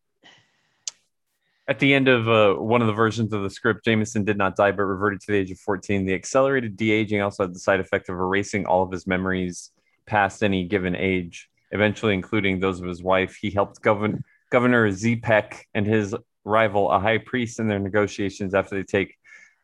at 1.69 1.80
the 1.80 1.93
end 1.93 2.08
of 2.08 2.30
uh, 2.30 2.53
one 2.56 2.80
of 2.82 2.88
the 2.88 2.93
versions 2.93 3.34
of 3.34 3.43
the 3.43 3.49
script, 3.49 3.84
Jameson 3.84 4.23
did 4.23 4.38
not 4.38 4.56
die 4.56 4.71
but 4.71 4.84
reverted 4.84 5.19
to 5.21 5.32
the 5.32 5.38
age 5.38 5.51
of 5.51 5.60
14. 5.60 6.06
The 6.06 6.13
accelerated 6.13 6.77
de 6.77 6.91
aging 6.91 7.21
also 7.21 7.43
had 7.43 7.53
the 7.53 7.60
side 7.60 7.82
effect 7.82 8.08
of 8.08 8.15
erasing 8.15 8.65
all 8.65 8.84
of 8.84 8.91
his 8.91 9.06
memories 9.06 9.71
past 10.06 10.43
any 10.43 10.63
given 10.63 10.95
age, 10.95 11.49
eventually 11.71 12.13
including 12.13 12.60
those 12.60 12.80
of 12.80 12.88
his 12.88 13.03
wife. 13.03 13.36
He 13.36 13.49
helped 13.51 13.82
govern 13.82 14.23
Governor 14.49 14.91
Zepek 14.91 15.62
and 15.73 15.86
his 15.86 16.15
rival, 16.45 16.91
a 16.91 16.99
high 16.99 17.17
priest, 17.17 17.60
in 17.60 17.67
their 17.67 17.79
negotiations 17.79 18.53
after 18.53 18.75
they 18.75 18.83
take 18.83 19.15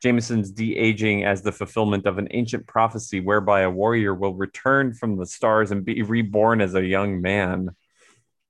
Jameson's 0.01 0.51
de 0.51 0.75
aging 0.75 1.23
as 1.23 1.41
the 1.41 1.51
fulfillment 1.51 2.05
of 2.05 2.17
an 2.17 2.27
ancient 2.31 2.67
prophecy 2.67 3.21
whereby 3.21 3.61
a 3.61 3.69
warrior 3.69 4.13
will 4.13 4.33
return 4.33 4.93
from 4.93 5.17
the 5.17 5.25
stars 5.25 5.71
and 5.71 5.85
be 5.85 6.01
reborn 6.01 6.59
as 6.59 6.75
a 6.75 6.85
young 6.85 7.21
man. 7.21 7.69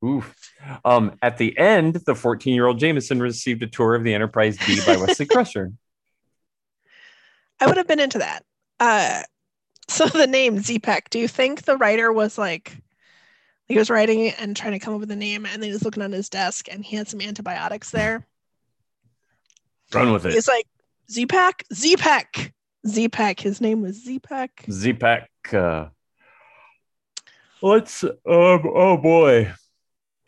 Oof. 0.04 0.36
Um, 0.84 1.18
at 1.22 1.38
the 1.38 1.58
end, 1.58 1.96
the 2.08 2.16
14 2.16 2.54
year 2.54 2.66
old 2.66 2.80
Jameson 2.80 3.22
received 3.22 3.62
a 3.62 3.68
tour 3.68 3.94
of 3.94 4.04
the 4.04 4.14
Enterprise 4.14 4.58
D 4.58 4.82
by 4.86 4.98
Wesley 4.98 5.28
Crusher. 5.28 5.72
I 7.60 7.68
would 7.68 7.78
have 7.78 7.88
been 7.88 8.00
into 8.00 8.18
that. 8.18 8.44
Uh, 8.80 9.22
so 9.88 10.08
the 10.08 10.28
name 10.28 10.58
Zepek, 10.58 11.10
do 11.10 11.20
you 11.20 11.28
think 11.28 11.64
the 11.64 11.78
writer 11.78 12.12
was 12.12 12.38
like, 12.38 12.76
he 13.68 13.78
was 13.78 13.90
writing 13.90 14.30
and 14.30 14.56
trying 14.56 14.74
to 14.74 14.80
come 14.80 14.94
up 14.94 15.00
with 15.00 15.12
a 15.12 15.16
name, 15.16 15.46
and 15.46 15.62
then 15.62 15.70
he 15.70 15.72
was 15.74 15.84
looking 15.84 16.04
on 16.04 16.12
his 16.12 16.30
desk 16.30 16.68
and 16.72 16.84
he 16.84 16.96
had 16.96 17.08
some 17.08 17.22
antibiotics 17.22 17.92
there? 17.92 18.28
Run 19.94 20.12
with 20.12 20.26
it. 20.26 20.34
He's 20.34 20.48
like, 20.48 20.68
Zepek, 21.12 21.64
Zepek, 21.74 22.52
Zepek. 22.88 23.40
His 23.40 23.62
name 23.62 23.82
was 23.82 24.06
Zepek. 24.06 24.50
Zepek. 24.68 25.28
Uh, 25.54 25.90
let's. 27.62 28.04
Um, 28.04 28.14
oh 28.26 28.98
boy. 28.98 29.54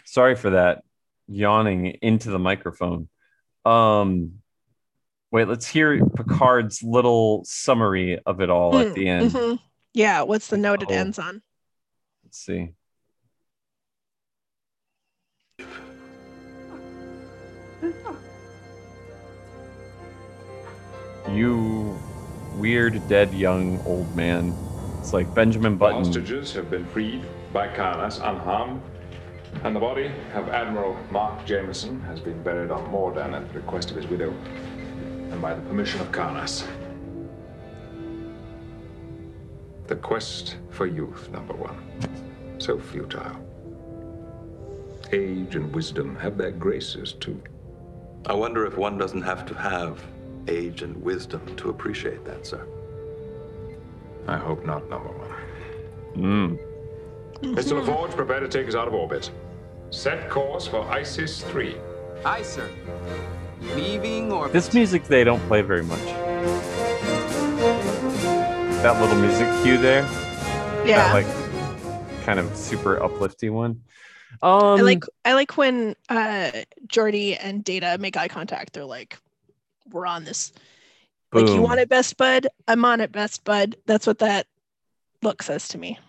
Sorry 0.05 0.35
for 0.35 0.51
that. 0.51 0.83
Yawning 1.27 1.87
into 2.01 2.29
the 2.29 2.37
microphone. 2.39 3.09
Um, 3.65 4.33
wait. 5.31 5.47
Let's 5.47 5.67
hear 5.67 6.05
Picard's 6.05 6.83
little 6.83 7.43
summary 7.45 8.19
of 8.25 8.41
it 8.41 8.49
all 8.51 8.77
at 8.77 8.93
the 8.93 9.07
end. 9.07 9.31
Mhm. 9.31 9.59
Yeah, 9.93 10.21
what's 10.23 10.47
the 10.49 10.57
note 10.57 10.83
it 10.83 10.89
Oh. 10.91 10.93
ends 10.93 11.17
on? 11.17 11.41
Let's 12.23 12.37
see. 12.37 12.69
You 21.29 21.99
weird 22.55 23.07
dead 23.07 23.33
young 23.33 23.79
old 23.85 24.15
man. 24.15 24.55
It's 24.99 25.11
like 25.11 25.33
Benjamin 25.33 25.73
The 25.73 25.77
Button. 25.77 26.05
hostages 26.05 26.53
have 26.53 26.69
been 26.69 26.85
freed 26.85 27.23
by 27.51 27.67
Karnas 27.67 28.17
unharmed, 28.17 28.81
and 29.63 29.75
the 29.75 29.79
body 29.79 30.11
of 30.35 30.49
Admiral 30.49 30.95
Mark 31.11 31.45
Jameson 31.45 31.99
has 32.01 32.19
been 32.19 32.41
buried 32.43 32.69
on 32.69 32.89
Mordan 32.91 33.33
at 33.33 33.47
the 33.47 33.59
request 33.59 33.89
of 33.89 33.97
his 33.97 34.07
widow 34.07 34.31
and 35.31 35.41
by 35.41 35.55
the 35.55 35.61
permission 35.61 35.99
of 35.99 36.11
Karnas. 36.11 36.67
The 39.88 39.95
quest 39.95 40.57
for 40.69 40.85
youth, 40.85 41.29
number 41.31 41.53
one. 41.53 41.77
So 42.59 42.79
futile. 42.79 43.35
Age 45.11 45.55
and 45.55 45.73
wisdom 45.73 46.15
have 46.17 46.38
their 46.38 46.51
graces, 46.51 47.13
too. 47.13 47.41
I 48.25 48.33
wonder 48.33 48.65
if 48.65 48.77
one 48.77 48.97
doesn't 48.97 49.21
have 49.21 49.45
to 49.47 49.53
have 49.53 50.03
age 50.47 50.81
and 50.81 51.01
wisdom 51.01 51.55
to 51.58 51.69
appreciate 51.69 52.23
that, 52.25 52.45
sir. 52.45 52.65
I 54.27 54.38
hope 54.38 54.65
not, 54.65 54.89
number 54.89 55.10
one. 55.10 55.36
Mm. 56.15 56.60
Mr. 57.41 57.84
LaForge, 57.84 58.15
prepare 58.15 58.39
to 58.39 58.47
take 58.47 58.67
us 58.67 58.75
out 58.75 58.88
of 58.88 58.93
orbit. 58.93 59.29
Set 59.89 60.29
course 60.29 60.67
for 60.67 60.81
ISIS 60.89 61.41
3. 61.43 61.75
Aye, 62.25 62.41
sir. 62.41 62.69
Leaving 63.75 64.31
or 64.31 64.49
This 64.49 64.73
music 64.73 65.05
they 65.05 65.23
don't 65.23 65.41
play 65.47 65.62
very 65.62 65.84
much. 65.84 66.03
That 68.81 68.99
little 69.01 69.15
music 69.17 69.47
cue 69.63 69.77
there. 69.77 70.03
Yeah. 70.86 70.97
That 70.97 71.13
like 71.13 72.23
kind 72.23 72.39
of 72.39 72.55
super 72.55 73.01
uplifting 73.01 73.53
one. 73.53 73.81
Um 74.41 74.79
I 74.79 74.81
like 74.81 75.03
I 75.23 75.34
like 75.34 75.58
when 75.58 75.95
uh 76.10 76.51
Geordi 76.88 77.38
and 77.39 77.63
Data 77.63 77.97
make 77.99 78.17
eye 78.17 78.27
contact. 78.27 78.73
They're 78.73 78.86
like, 78.86 79.17
"We're 79.89 80.05
on 80.05 80.23
this. 80.23 80.51
Like 81.33 81.47
you 81.47 81.61
want 81.61 81.79
it, 81.79 81.89
best 81.89 82.15
bud. 82.17 82.47
I'm 82.67 82.85
on 82.85 83.01
it, 83.01 83.11
best 83.11 83.43
bud." 83.43 83.75
That's 83.85 84.07
what 84.07 84.19
that 84.19 84.47
look 85.21 85.41
says 85.43 85.67
to 85.69 85.77
me. 85.77 85.99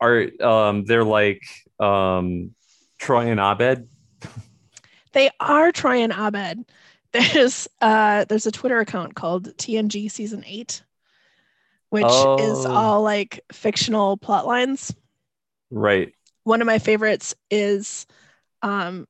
are 0.00 0.26
um 0.42 0.84
they're 0.84 1.04
like 1.04 1.42
um 1.78 2.54
Troy 2.98 3.30
and 3.30 3.40
Abed. 3.40 3.88
They 5.12 5.28
are 5.40 5.72
Troy 5.72 6.02
and 6.02 6.12
Abed. 6.12 6.64
There's 7.12 7.66
uh 7.80 8.24
there's 8.26 8.46
a 8.46 8.52
Twitter 8.52 8.78
account 8.78 9.16
called 9.16 9.48
TNG 9.56 10.08
Season 10.08 10.44
Eight, 10.46 10.84
which 11.88 12.04
is 12.04 12.64
Oh. 12.66 12.72
all 12.72 13.02
like 13.02 13.40
fictional 13.50 14.16
plot 14.16 14.46
lines. 14.46 14.94
Right. 15.72 16.14
One 16.44 16.60
of 16.60 16.66
my 16.66 16.78
favorites 16.78 17.34
is 17.50 18.06
um 18.62 19.08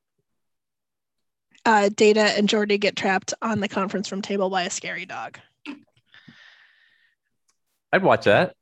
uh 1.65 1.89
Data 1.95 2.21
and 2.21 2.47
Geordi 2.47 2.79
get 2.79 2.95
trapped 2.95 3.33
on 3.41 3.59
the 3.59 3.67
conference 3.67 4.11
room 4.11 4.21
table 4.21 4.49
by 4.49 4.63
a 4.63 4.69
scary 4.69 5.05
dog. 5.05 5.39
I'd 7.93 8.03
watch 8.03 8.25
that. 8.25 8.55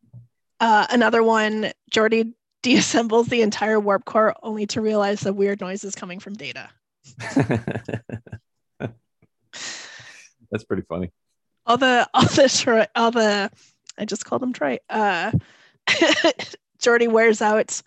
Uh, 0.60 0.88
another 0.90 1.24
one, 1.24 1.72
Geordi 1.92 2.34
deassembles 2.64 3.30
the 3.30 3.42
entire 3.42 3.80
warp 3.80 4.06
core 4.06 4.36
only 4.44 4.66
to 4.68 4.82
realize 4.82 5.22
the 5.22 5.34
weird 5.34 5.62
noise 5.62 5.84
is 5.84 5.96
coming 5.96 6.20
from 6.20 6.34
Data. 6.34 6.70
That's 10.52 10.64
pretty 10.68 10.84
funny. 10.90 11.12
All 11.66 11.78
the 11.78 12.10
all 12.14 12.24
the 12.24 12.50
Troy, 12.50 12.86
all 12.96 13.12
the 13.12 13.52
I 13.98 14.06
just 14.06 14.26
called 14.26 14.44
him 14.44 14.54
Troy. 14.54 14.80
Uh, 14.90 15.32
Geordi 16.80 17.08
wears 17.08 17.42
out 17.42 17.82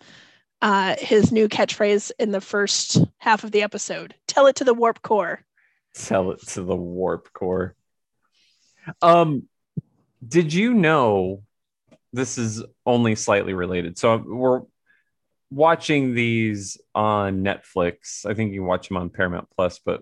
uh, 0.63 0.95
his 0.97 1.33
new 1.33 1.49
catchphrase 1.49 2.09
in 2.17 2.31
the 2.31 2.39
first 2.39 3.03
half 3.17 3.43
of 3.43 3.51
the 3.51 3.61
episode. 3.61 4.15
Tell 4.27 4.47
it 4.47 4.55
to 4.55 4.63
the 4.63 4.73
warp 4.73 5.01
core. 5.01 5.43
Tell 5.93 6.31
it 6.31 6.39
to 6.47 6.63
the 6.63 6.75
warp 6.75 7.33
core. 7.33 7.75
Um, 9.01 9.43
did 10.25 10.53
you 10.53 10.73
know 10.73 11.43
this 12.13 12.37
is 12.37 12.63
only 12.85 13.15
slightly 13.15 13.53
related? 13.53 13.97
So 13.97 14.23
we're 14.25 14.61
watching 15.51 16.15
these 16.15 16.77
on 16.95 17.43
Netflix. 17.43 18.25
I 18.25 18.33
think 18.33 18.53
you 18.53 18.63
watch 18.63 18.87
them 18.87 18.95
on 18.95 19.09
Paramount 19.09 19.49
Plus, 19.53 19.81
but 19.83 20.01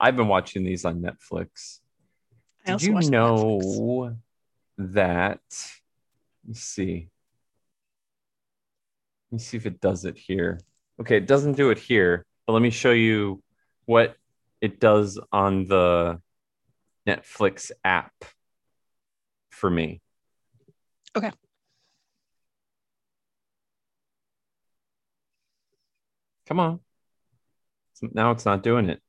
I've 0.00 0.16
been 0.16 0.28
watching 0.28 0.64
these 0.64 0.86
on 0.86 1.02
Netflix. 1.02 1.80
Did 2.64 2.82
you 2.82 2.94
know 2.94 4.16
that? 4.78 5.40
Let's 6.46 6.60
see. 6.60 7.10
Let 9.30 9.36
me 9.36 9.38
see 9.40 9.56
if 9.58 9.66
it 9.66 9.80
does 9.80 10.04
it 10.06 10.16
here. 10.16 10.58
Okay, 11.00 11.18
it 11.18 11.26
doesn't 11.26 11.52
do 11.52 11.70
it 11.70 11.78
here, 11.78 12.24
but 12.46 12.54
let 12.54 12.62
me 12.62 12.70
show 12.70 12.92
you 12.92 13.42
what 13.84 14.16
it 14.60 14.80
does 14.80 15.20
on 15.32 15.66
the 15.66 16.20
Netflix 17.06 17.70
app 17.84 18.12
for 19.50 19.68
me. 19.68 20.00
Okay. 21.14 21.30
Come 26.46 26.60
on. 26.60 26.80
Now 28.00 28.30
it's 28.30 28.46
not 28.46 28.62
doing 28.62 28.88
it. 28.88 29.02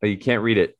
But 0.00 0.10
you 0.10 0.18
can't 0.18 0.42
read 0.42 0.58
it. 0.58 0.76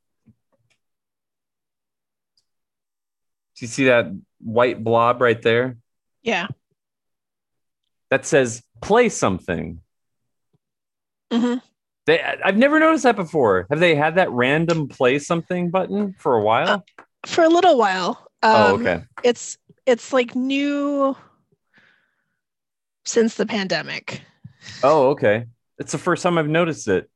You 3.63 3.69
see 3.69 3.85
that 3.87 4.07
white 4.41 4.83
blob 4.83 5.21
right 5.21 5.41
there? 5.41 5.77
Yeah. 6.23 6.49
That 8.11 8.27
says 8.27 8.63
play 8.81 9.09
something. 9.09 9.81
hmm 11.33 11.55
They, 12.07 12.21
I've 12.21 12.57
never 12.57 12.79
noticed 12.79 13.05
that 13.05 13.17
before. 13.17 13.67
Have 13.71 13.81
they 13.81 13.95
had 13.95 14.17
that 14.17 14.31
random 14.31 14.89
play 14.89 15.19
something 15.19 15.71
button 15.71 16.15
for 16.19 16.35
a 16.37 16.43
while? 16.43 16.85
For 17.27 17.45
a 17.45 17.49
little 17.49 17.79
while. 17.79 18.27
Um, 18.43 18.53
Oh, 18.55 18.75
okay. 18.75 19.05
It's 19.23 19.57
it's 19.87 20.13
like 20.13 20.35
new 20.35 21.17
since 23.05 23.35
the 23.37 23.47
pandemic. 23.47 24.23
Oh, 24.83 25.11
okay. 25.11 25.47
It's 25.79 25.93
the 25.93 25.99
first 25.99 26.23
time 26.23 26.39
I've 26.39 26.49
noticed 26.49 26.89
it. 26.89 27.09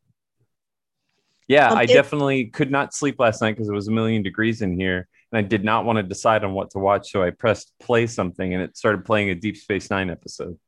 Yeah, 1.48 1.70
Um, 1.70 1.78
I 1.78 1.82
it- 1.84 1.88
definitely 1.88 2.46
could 2.46 2.70
not 2.70 2.94
sleep 2.94 3.16
last 3.20 3.40
night 3.42 3.52
because 3.52 3.68
it 3.68 3.72
was 3.74 3.88
a 3.88 3.92
million 3.92 4.22
degrees 4.22 4.62
in 4.62 4.78
here, 4.78 5.08
and 5.32 5.38
I 5.38 5.42
did 5.42 5.64
not 5.64 5.84
want 5.84 5.96
to 5.96 6.02
decide 6.02 6.44
on 6.44 6.52
what 6.52 6.70
to 6.70 6.78
watch. 6.78 7.10
So 7.10 7.22
I 7.22 7.30
pressed 7.30 7.72
play 7.80 8.06
something, 8.06 8.54
and 8.54 8.62
it 8.62 8.76
started 8.76 9.04
playing 9.04 9.30
a 9.30 9.34
Deep 9.34 9.56
Space 9.56 9.90
Nine 9.90 10.10
episode. 10.10 10.58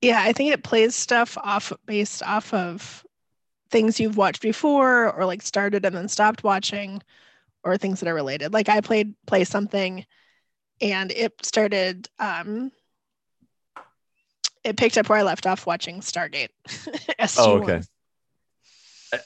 Yeah, 0.00 0.20
I 0.22 0.32
think 0.32 0.52
it 0.52 0.62
plays 0.62 0.94
stuff 0.94 1.38
off 1.42 1.72
based 1.86 2.22
off 2.22 2.52
of 2.52 3.04
things 3.70 3.98
you've 3.98 4.16
watched 4.16 4.42
before 4.42 5.12
or 5.12 5.24
like 5.24 5.42
started 5.42 5.84
and 5.84 5.94
then 5.94 6.08
stopped 6.08 6.44
watching 6.44 7.02
or 7.64 7.76
things 7.76 8.00
that 8.00 8.08
are 8.08 8.14
related. 8.14 8.52
Like 8.52 8.68
I 8.68 8.80
played 8.80 9.14
play 9.26 9.44
something 9.44 10.04
and 10.80 11.10
it 11.10 11.32
started 11.44 12.08
um 12.18 12.70
it 14.62 14.76
picked 14.76 14.98
up 14.98 15.08
where 15.08 15.18
I 15.18 15.22
left 15.22 15.46
off 15.46 15.66
watching 15.66 16.00
Stargate. 16.00 16.48
SG-1. 16.68 17.36
Oh, 17.38 17.62
okay. 17.62 17.80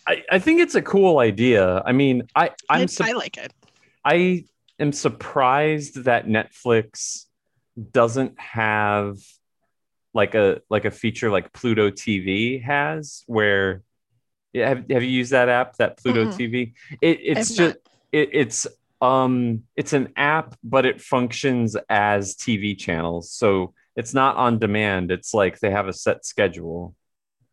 I, 0.07 0.23
I 0.31 0.39
think 0.39 0.61
it's 0.61 0.75
a 0.75 0.83
cool 0.83 1.19
idea. 1.19 1.83
I 1.85 1.93
mean, 1.93 2.29
I 2.35 2.51
I'm 2.69 2.89
I 3.01 3.13
like 3.13 3.39
it. 3.39 3.53
I 4.05 4.45
am 4.79 4.93
surprised 4.93 6.05
that 6.05 6.27
Netflix 6.27 7.25
doesn't 7.93 8.39
have 8.41 9.17
like 10.13 10.35
a 10.35 10.61
like 10.69 10.85
a 10.85 10.91
feature 10.91 11.31
like 11.31 11.53
Pluto 11.53 11.91
TV 11.91 12.59
has 12.65 13.23
where 13.27 13.83
have, 14.55 14.91
have 14.91 15.03
you 15.03 15.09
used 15.11 15.33
that 15.33 15.49
app 15.49 15.77
that 15.77 15.99
Pluto 15.99 16.25
Mm-mm. 16.25 16.37
TV? 16.37 16.75
It, 17.01 17.21
it's 17.23 17.49
have 17.49 17.57
just 17.57 17.77
it, 18.13 18.31
it's 18.33 18.67
um 19.01 19.63
it's 19.77 19.93
an 19.93 20.13
app 20.17 20.57
but 20.65 20.87
it 20.87 21.01
functions 21.01 21.77
as 21.89 22.35
TV 22.37 22.75
channels. 22.75 23.33
So 23.33 23.75
it's 23.97 24.15
not 24.15 24.37
on 24.37 24.59
demand. 24.59 25.11
It's 25.11 25.35
like 25.35 25.61
they 25.61 25.71
have 25.71 25.89
a 25.89 25.93
set 25.93 26.25
schedule 26.25 26.95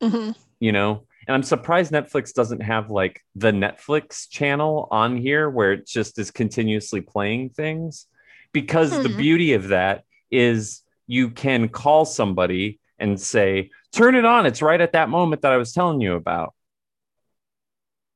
hmm 0.01 0.31
you 0.59 0.71
know 0.71 1.05
and 1.27 1.35
i'm 1.35 1.43
surprised 1.43 1.91
netflix 1.91 2.33
doesn't 2.33 2.61
have 2.61 2.89
like 2.89 3.21
the 3.35 3.51
netflix 3.51 4.27
channel 4.29 4.87
on 4.91 5.17
here 5.17 5.49
where 5.49 5.73
it 5.73 5.85
just 5.85 6.17
is 6.19 6.31
continuously 6.31 7.01
playing 7.01 7.49
things. 7.49 8.07
Because 8.53 8.89
the 8.89 9.09
Hmm. 9.09 9.17
beauty 9.17 9.53
of 9.53 9.67
that 9.67 10.03
is 10.31 10.81
you 11.05 11.29
can 11.29 11.69
call 11.69 12.05
somebody 12.05 12.79
and 12.97 13.19
say 13.19 13.69
turn 13.91 14.15
it 14.15 14.25
on. 14.25 14.45
It's 14.45 14.61
right 14.61 14.79
at 14.81 14.93
that 14.93 15.09
moment 15.09 15.41
that 15.43 15.51
i 15.51 15.57
was 15.57 15.73
telling 15.73 16.01
you 16.01 16.15
about. 16.15 16.53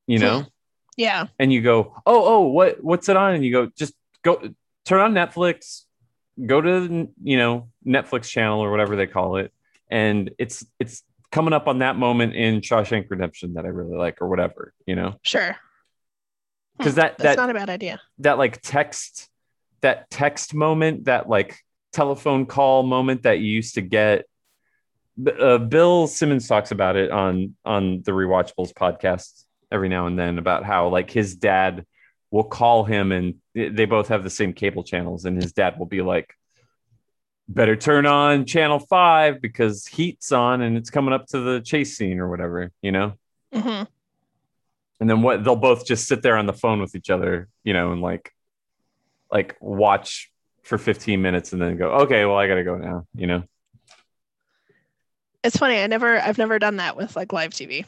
You 0.08 0.20
know? 0.20 0.46
Yeah. 0.98 1.28
and 1.40 1.52
you 1.54 1.62
go 1.62 1.94
oh 2.06 2.24
oh 2.34 2.42
what 2.48 2.84
what's 2.84 3.10
it 3.10 3.18
on? 3.18 3.36
And 3.36 3.46
you 3.46 3.52
go 3.52 3.66
just 3.78 3.94
go 4.24 4.42
turn 4.86 5.00
on 5.02 5.14
netflix 5.14 5.84
go 6.46 6.60
to 6.62 7.10
you 7.24 7.38
know 7.38 7.70
netflix 7.86 8.30
channel 8.30 8.62
or 8.62 8.72
whatever 8.72 8.96
they 8.96 9.08
call 9.08 9.38
it. 9.38 9.52
And 9.90 10.32
it's 10.40 10.66
it's 10.80 11.04
coming 11.32 11.54
up 11.54 11.68
on 11.68 11.80
that 11.80 11.96
moment 11.96 12.36
in 12.36 12.62
shawshank 12.62 13.10
redemption 13.10 13.54
that 13.54 13.66
i 13.66 13.70
really 13.70 13.96
like 13.96 14.22
or 14.22 14.28
whatever 14.28 14.74
you 14.86 14.96
know 14.96 15.16
Sure. 15.24 15.56
because 16.78 16.96
that 16.96 17.18
That's 17.18 17.36
that 17.36 17.42
not 17.42 17.50
a 17.50 17.54
bad 17.54 17.70
idea. 17.70 18.02
that 18.20 18.38
like 18.38 18.62
text 18.62 19.30
that 19.82 20.10
text 20.10 20.54
moment 20.54 21.06
that 21.06 21.28
like 21.30 21.58
telephone 21.94 22.46
call 22.46 22.84
moment 22.84 23.24
that 23.24 23.40
you 23.40 23.48
used 23.52 23.76
to 23.76 23.82
get 23.82 24.26
uh, 25.40 25.58
bill 25.58 26.08
simmons 26.08 26.48
talks 26.48 26.72
about 26.72 26.96
it 26.96 27.12
on 27.12 27.56
on 27.66 28.02
the 28.04 28.12
rewatchables 28.12 28.74
podcast 28.74 29.44
every 29.72 29.90
now 29.90 30.08
and 30.08 30.18
then 30.18 30.38
about 30.38 30.64
how 30.64 30.88
like 30.90 31.10
his 31.12 31.36
dad 31.36 31.86
will 32.30 32.44
call 32.46 32.84
him 32.86 33.12
and 33.12 33.36
they 33.54 33.86
both 33.86 34.08
have 34.08 34.24
the 34.24 34.30
same 34.30 34.54
cable 34.54 34.84
channels 34.84 35.26
and 35.26 35.42
his 35.42 35.52
dad 35.54 35.78
will 35.78 35.86
be 35.86 36.02
like 36.02 36.34
better 37.54 37.76
turn 37.76 38.06
on 38.06 38.46
channel 38.46 38.80
5 38.80 39.42
because 39.42 39.86
heat's 39.88 40.32
on 40.32 40.62
and 40.62 40.78
it's 40.78 40.90
coming 40.90 41.14
up 41.14 41.26
to 41.28 41.40
the 41.40 41.60
chase 41.62 41.98
scene 41.98 42.20
or 42.20 42.30
whatever 42.30 42.72
you 42.82 42.92
know 42.92 43.14
hmm 43.54 43.84
and 45.00 45.10
then 45.10 45.22
what 45.22 45.44
they'll 45.44 45.56
both 45.56 45.86
just 45.86 46.08
sit 46.08 46.22
there 46.22 46.38
on 46.38 46.46
the 46.46 46.54
phone 46.54 46.80
with 46.80 46.96
each 46.96 47.10
other 47.10 47.50
you 47.64 47.74
know 47.74 47.92
and 47.92 48.02
like 48.02 48.32
like 49.32 49.56
watch 49.60 50.32
for 50.64 50.78
15 50.78 51.22
minutes 51.22 51.52
and 51.54 51.62
then 51.62 51.76
go 51.78 51.90
okay 51.90 52.24
well 52.26 52.38
i 52.38 52.48
gotta 52.48 52.64
go 52.64 52.78
now 52.78 53.06
you 53.16 53.28
know 53.28 53.44
It's 55.44 55.58
funny. 55.58 55.82
I 55.82 55.88
never 55.88 56.20
I've 56.20 56.38
never 56.38 56.60
done 56.60 56.76
that 56.78 56.96
with 56.96 57.16
like 57.16 57.34
live 57.34 57.52
TV. 57.52 57.84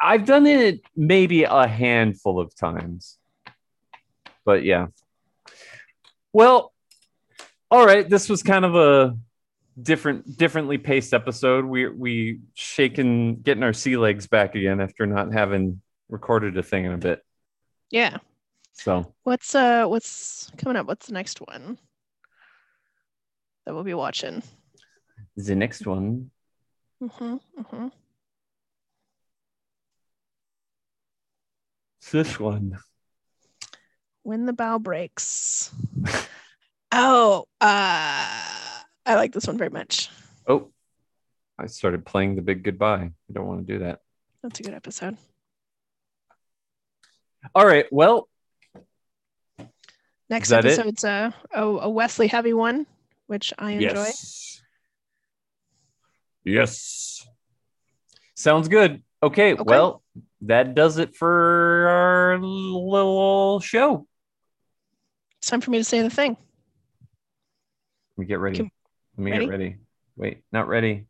i've 0.00 0.24
done 0.24 0.46
it 0.46 0.80
maybe 0.96 1.44
a 1.44 1.66
handful 1.66 2.40
of 2.40 2.54
times 2.56 3.18
but 4.44 4.64
yeah 4.64 4.86
well 6.32 6.71
all 7.72 7.84
right 7.86 8.08
this 8.08 8.28
was 8.28 8.42
kind 8.42 8.64
of 8.66 8.74
a 8.76 9.16
different 9.82 10.36
differently 10.36 10.76
paced 10.76 11.14
episode 11.14 11.64
we 11.64 11.88
we 11.88 12.40
shaking 12.52 13.36
getting 13.40 13.62
our 13.62 13.72
sea 13.72 13.96
legs 13.96 14.26
back 14.26 14.54
again 14.54 14.80
after 14.80 15.06
not 15.06 15.32
having 15.32 15.80
recorded 16.10 16.56
a 16.58 16.62
thing 16.62 16.84
in 16.84 16.92
a 16.92 16.98
bit 16.98 17.24
Yeah. 17.90 18.18
so 18.74 19.14
What's 19.22 19.54
uh 19.54 19.86
what's 19.86 20.50
coming 20.58 20.76
up? 20.76 20.86
What's 20.86 21.06
the 21.06 21.14
next 21.14 21.38
one 21.40 21.78
that 23.64 23.72
we'll 23.74 23.82
be 23.84 23.94
watching? 23.94 24.42
the 25.36 25.54
next 25.56 25.86
one 25.86 26.30
Mm-hmm. 27.02 27.36
Mm-hmm. 27.60 27.88
this 32.12 32.38
one 32.38 32.78
When 34.22 34.44
the 34.46 34.52
bough 34.52 34.78
breaks. 34.78 35.70
oh, 36.92 37.46
uh 37.60 38.38
I 39.04 39.14
like 39.16 39.32
this 39.32 39.46
one 39.46 39.58
very 39.58 39.70
much. 39.70 40.08
Oh, 40.46 40.70
I 41.58 41.66
started 41.66 42.04
playing 42.06 42.36
the 42.36 42.42
big 42.42 42.62
goodbye. 42.62 43.10
I 43.10 43.32
don't 43.32 43.46
want 43.46 43.66
to 43.66 43.72
do 43.72 43.78
that. 43.80 44.00
That's 44.42 44.60
a 44.60 44.62
good 44.62 44.74
episode. 44.74 45.16
All 47.54 47.66
right. 47.66 47.86
Well, 47.90 48.28
Next 50.30 50.46
Is 50.46 50.50
that 50.50 50.64
it? 50.64 50.78
episode's 50.78 51.04
a, 51.04 51.34
a 51.52 51.62
a 51.62 51.90
Wesley 51.90 52.26
heavy 52.26 52.52
one, 52.54 52.86
which 53.26 53.52
I 53.58 53.72
enjoy. 53.72 53.88
yes. 54.04 54.62
Yes. 56.44 57.26
Sounds 58.34 58.68
good. 58.68 59.02
Okay, 59.22 59.54
Well, 59.54 60.02
that 60.40 60.74
does 60.74 60.98
it 60.98 61.14
for 61.14 61.86
our 61.88 62.38
little 62.40 63.60
show. 63.60 64.06
It's 65.38 65.48
time 65.48 65.60
for 65.60 65.70
me 65.70 65.78
to 65.78 65.84
say 65.84 66.02
the 66.02 66.10
thing. 66.10 66.36
Let 68.16 68.22
me 68.22 68.26
get 68.26 68.40
ready. 68.40 68.56
Can- 68.58 68.70
Let 69.16 69.24
me 69.24 69.30
ready? 69.30 69.44
get 69.46 69.50
ready. 69.50 69.76
Wait, 70.16 70.38
not 70.52 70.68
ready. 70.68 71.06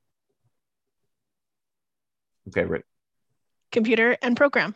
Okay, 2.49 2.65
ready. 2.65 2.85
Computer 3.71 4.17
and 4.23 4.37
program. 4.37 4.75